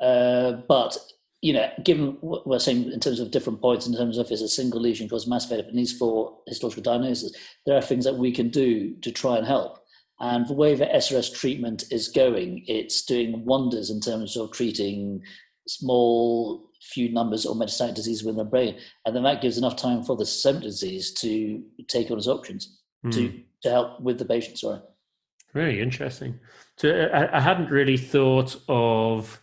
[0.00, 0.96] Uh, but
[1.40, 4.32] you know, given what we're saying in terms of different points, in terms of if
[4.32, 7.32] it's a single lesion cause massive if it needs for histological diagnosis,
[7.64, 9.78] there are things that we can do to try and help.
[10.20, 15.22] And the way that SRS treatment is going, it's doing wonders in terms of treating
[15.68, 18.78] small few numbers of metastatic disease within the brain.
[19.04, 22.80] And then that gives enough time for the systemic disease to take on its options
[23.04, 23.12] mm.
[23.12, 23.36] to, hmm.
[23.62, 24.58] to help with the patient.
[24.58, 24.80] Sorry.
[25.54, 26.38] Very interesting.
[26.76, 29.40] So I, I hadn't really thought of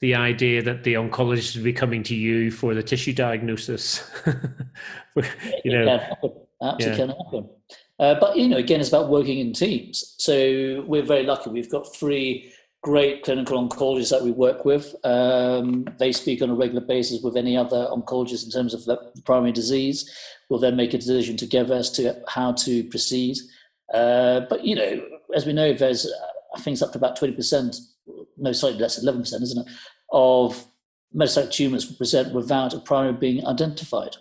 [0.00, 4.08] the idea that the oncologist would be coming to you for the tissue diagnosis.
[5.64, 6.00] you know.
[6.62, 6.96] Absolutely yeah.
[6.96, 7.48] can happen.
[7.98, 10.14] Uh, but you know, again, it's about working in teams.
[10.18, 11.50] So we're very lucky.
[11.50, 14.94] We've got three great clinical oncologists that we work with.
[15.04, 18.98] Um, they speak on a regular basis with any other oncologist in terms of the
[19.24, 20.10] primary disease.
[20.50, 23.36] We'll then make a decision together as to how to proceed.
[23.92, 25.02] Uh, but you know,
[25.34, 26.06] as we know, there's
[26.54, 27.76] I up to about twenty percent,
[28.36, 29.72] no, slightly less, eleven percent, isn't it,
[30.12, 30.66] of
[31.14, 34.16] metastatic tumors present without a primary being identified.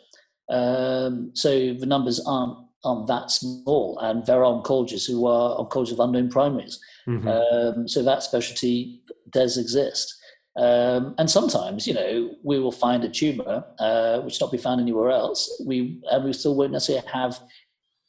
[0.49, 5.93] Um, so the numbers aren't aren't that small, and there are oncologists who are oncologists
[5.93, 6.79] of unknown primaries.
[7.07, 7.27] Mm-hmm.
[7.27, 10.15] Um, so that specialty does exist.
[10.55, 14.79] Um, and sometimes, you know, we will find a tumor uh, which not be found
[14.81, 15.49] anywhere else.
[15.65, 17.39] We and we still won't necessarily have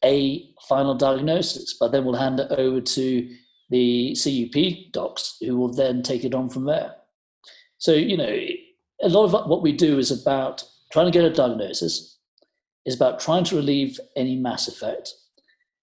[0.05, 3.31] a final diagnosis, but then we'll hand it over to
[3.71, 6.95] the CUP docs who will then take it on from there.
[7.79, 8.39] So, you know,
[9.03, 10.63] a lot of what we do is about
[10.93, 12.14] trying to get a diagnosis,
[12.87, 15.13] is about trying to relieve any mass effect.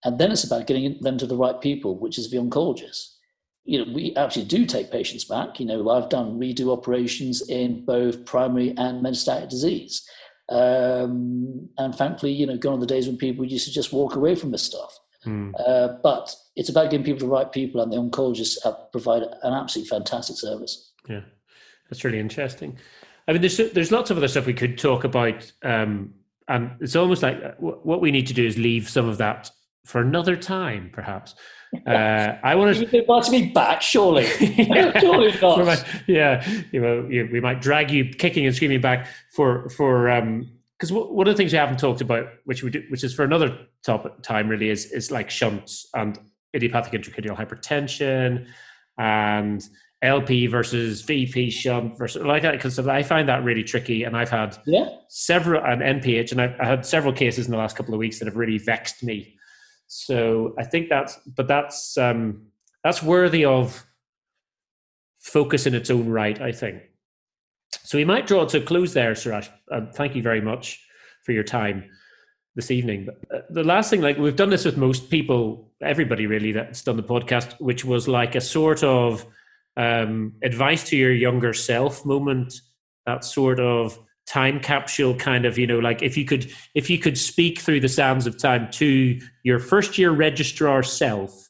[0.04, 3.16] And then it's about getting them to the right people, which is the oncologists.
[3.64, 5.60] You know, we actually do take patients back.
[5.60, 10.04] You know, I've done redo operations in both primary and metastatic disease.
[10.50, 14.16] Um, and thankfully, you know, gone are the days when people used to just walk
[14.16, 14.98] away from this stuff.
[15.26, 15.54] Mm.
[15.66, 19.30] Uh, but it's about getting people to the right people, and the oncologists have provided
[19.44, 20.94] an absolutely fantastic service.
[21.08, 21.22] Yeah,
[21.90, 22.78] that's really interesting.
[23.28, 26.14] I mean, there's there's lots of other stuff we could talk about um,
[26.52, 29.50] and it's almost like uh, what we need to do is leave some of that
[29.86, 31.36] for another time, perhaps.
[31.88, 32.98] Uh, I want to.
[32.98, 34.28] You want me back, surely.
[34.42, 35.00] yeah.
[35.00, 35.86] surely not.
[36.06, 40.52] Yeah, you know, you, we might drag you kicking and screaming back for for um
[40.78, 43.24] because one of the things we haven't talked about, which we do, which is for
[43.24, 46.20] another topic time, really is is like shunts and
[46.54, 48.46] idiopathic intracranial hypertension
[48.98, 49.64] and
[50.04, 54.30] LP versus VP shunt versus like that because I find that really tricky, and I've
[54.30, 54.90] had yeah.
[55.10, 58.18] several an NPH, and I've I had several cases in the last couple of weeks
[58.20, 59.36] that have really vexed me.
[59.88, 62.48] So I think that's, but that's um,
[62.84, 63.86] that's worthy of
[65.20, 66.42] focus in its own right.
[66.42, 66.82] I think.
[67.84, 69.50] So we might draw to a close there, Surash.
[69.72, 70.84] Uh, thank you very much
[71.24, 71.90] for your time
[72.56, 73.06] this evening.
[73.06, 76.82] But uh, the last thing, like we've done this with most people, everybody really that's
[76.82, 79.26] done the podcast, which was like a sort of
[79.82, 82.54] um, advice to your younger self moment,
[83.08, 83.98] that sort of
[84.28, 87.80] time capsule kind of you know like if you could if you could speak through
[87.80, 91.50] the sands of time to your first year registrar self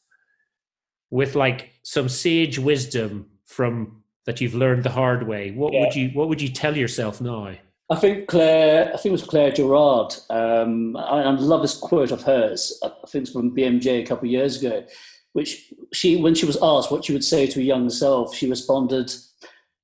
[1.10, 5.80] with like some sage wisdom from that you've learned the hard way what yeah.
[5.80, 7.52] would you what would you tell yourself now
[7.90, 10.18] I think Clare, I think it was Clare Gerada.
[10.30, 12.80] Um, I, I, love this quote of hers.
[12.82, 14.86] I think it's from BMJ a couple of years ago
[15.32, 18.48] which she, when she was asked what she would say to a young self, she
[18.48, 19.12] responded,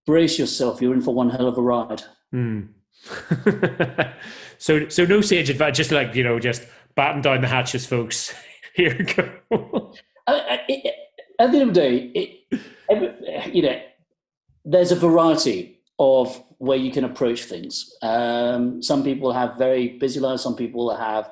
[0.06, 2.02] "Brace yourself, you're in for one hell of a ride."
[2.34, 2.68] Mm.
[4.58, 8.34] so, so no sage advice, just like you know, just batten down the hatches, folks.
[8.74, 9.92] Here we go.
[10.26, 10.82] I, I,
[11.40, 13.80] at the end of the day, it, you know,
[14.64, 17.92] there's a variety of where you can approach things.
[18.02, 20.42] Um, some people have very busy lives.
[20.42, 21.30] Some people have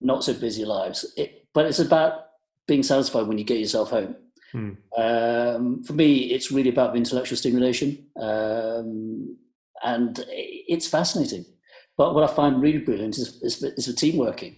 [0.00, 1.12] not so busy lives.
[1.16, 2.26] It, but it's about
[2.66, 4.16] being satisfied when you get yourself home.
[4.52, 4.70] Hmm.
[4.96, 9.36] Um, for me, it's really about the intellectual stimulation, um,
[9.82, 11.44] and it's fascinating.
[11.96, 14.56] But what I find really brilliant is, is, is the team working.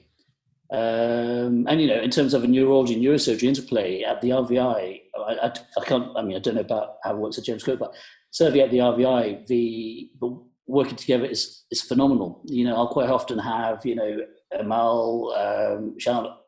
[0.70, 5.33] Um, and you know, in terms of a neurology neurosurgery interplay at the RVI, I,
[5.33, 6.16] I, I, can't.
[6.16, 7.95] I mean, I don't know about how it works at James Cook, but
[8.31, 12.43] certainly at the RVI, the, the working together is is phenomenal.
[12.45, 14.19] You know, I'll quite often have you know
[14.59, 15.97] Amal, um,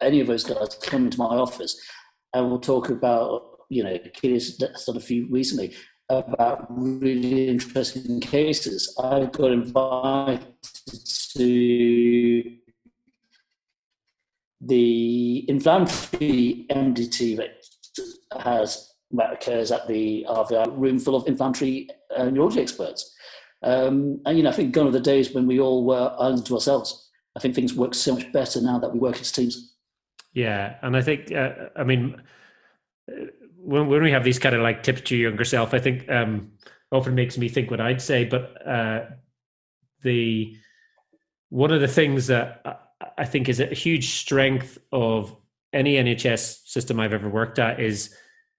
[0.00, 1.80] any of those guys come into my office,
[2.34, 5.74] and we'll talk about you know, Kitty's done a few recently
[6.08, 8.94] about really interesting cases.
[8.98, 10.46] I got invited
[11.36, 12.56] to
[14.60, 22.24] the inflammatory MDT that has that occurs at the RVI room full of inflammatory uh,
[22.24, 23.14] neurology experts.
[23.62, 26.42] Um, and you know, I think gone are the days when we all were islands
[26.44, 27.07] to ourselves.
[27.38, 29.76] I think things work so much better now that we work as teams.
[30.32, 32.20] Yeah, and I think uh, I mean
[33.56, 36.10] when, when we have these kind of like tips to your younger self, I think
[36.10, 36.50] um,
[36.90, 38.24] often makes me think what I'd say.
[38.24, 39.04] But uh,
[40.02, 40.56] the
[41.50, 45.36] one of the things that I think is a huge strength of
[45.72, 48.12] any NHS system I've ever worked at is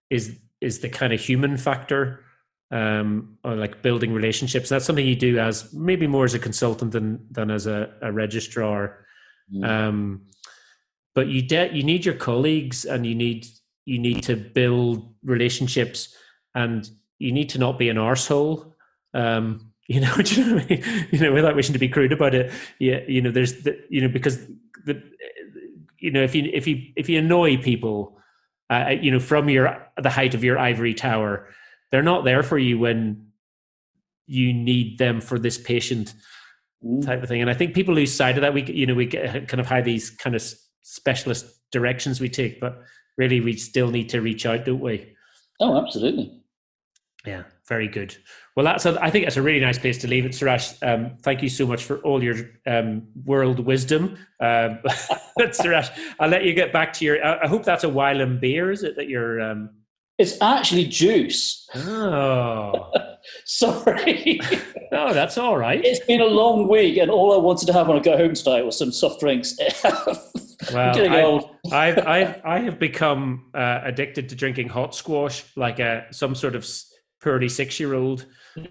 [0.09, 2.23] is is the kind of human factor
[2.71, 4.69] um, or like building relationships.
[4.69, 8.11] That's something you do as maybe more as a consultant than than as a, a
[8.11, 9.05] registrar.
[9.53, 9.67] Mm.
[9.67, 10.21] Um,
[11.15, 13.47] but you de- you need your colleagues and you need
[13.85, 16.15] you need to build relationships
[16.53, 18.73] and you need to not be an arsehole.
[19.13, 21.07] Um, you know, you know, I mean?
[21.11, 24.01] you know, without wishing to be crude about it, yeah, you know, there's the, you
[24.01, 24.37] know, because
[24.85, 25.01] the,
[25.97, 28.19] you know, if you if you if you annoy people,
[28.69, 31.47] uh, you know, from your the height of your ivory tower,
[31.91, 33.27] they're not there for you when
[34.27, 36.13] you need them for this patient
[36.85, 37.03] mm.
[37.05, 37.41] type of thing.
[37.41, 38.53] And I think people lose sight of that.
[38.53, 40.43] We, you know, we get, kind of have these kind of
[40.81, 42.81] specialist directions we take, but
[43.17, 45.13] really we still need to reach out, don't we?
[45.59, 46.39] Oh, absolutely.
[47.25, 48.15] Yeah, very good.
[48.55, 50.77] Well, that's a, I think that's a really nice place to leave it, Surash.
[50.87, 52.35] Um, thank you so much for all your
[52.65, 54.79] um, world wisdom, um,
[55.39, 55.89] Surash.
[56.19, 57.23] I'll let you get back to your.
[57.23, 58.71] I, I hope that's a Wylam beer.
[58.71, 59.41] Is it that you're?
[59.41, 59.71] Um...
[60.19, 61.67] It's actually juice.
[61.75, 62.91] Oh,
[63.45, 64.39] sorry.
[64.91, 65.83] no, that's all right.
[65.83, 68.33] It's been a long week, and all I wanted to have when I got home
[68.33, 69.57] tonight was some soft drinks.
[70.73, 76.05] Well, I, I've, I've, I have become uh, addicted to drinking hot squash like a,
[76.11, 76.67] some sort of
[77.21, 78.25] purdy six year old.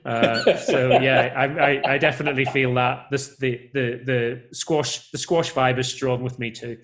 [0.05, 5.19] Uh, so yeah, I, I, I, definitely feel that this the, the the squash the
[5.19, 6.77] squash vibe is strong with me too.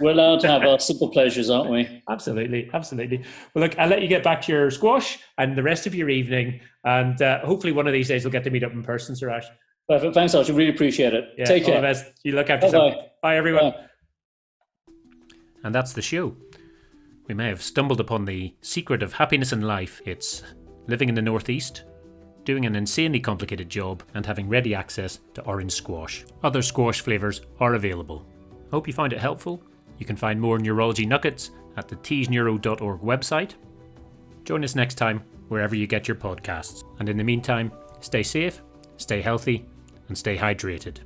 [0.00, 2.02] We're allowed to have our simple pleasures, aren't we?
[2.08, 3.24] Absolutely, absolutely.
[3.54, 6.08] Well, look, I'll let you get back to your squash and the rest of your
[6.08, 9.14] evening, and uh, hopefully one of these days we'll get to meet up in person,
[9.14, 9.46] Surash.
[9.88, 10.14] Perfect.
[10.14, 10.52] Thanks, Archie.
[10.52, 11.24] Really appreciate it.
[11.38, 11.94] Yeah, Take care.
[12.24, 12.84] You look after Bye-bye.
[12.84, 13.04] yourself.
[13.22, 13.70] Bye, everyone.
[13.70, 13.86] Bye.
[15.62, 16.36] And that's the show.
[17.28, 20.00] We may have stumbled upon the secret of happiness in life.
[20.04, 20.42] It's
[20.86, 21.84] living in the Northeast,
[22.46, 26.24] doing an insanely complicated job, and having ready access to orange squash.
[26.42, 28.24] Other squash flavours are available.
[28.70, 29.62] Hope you find it helpful.
[29.98, 33.54] You can find more neurology nuggets at the teesneuro.org website.
[34.44, 36.84] Join us next time wherever you get your podcasts.
[37.00, 38.62] And in the meantime, stay safe,
[38.96, 39.66] stay healthy,
[40.08, 40.98] and stay hydrated.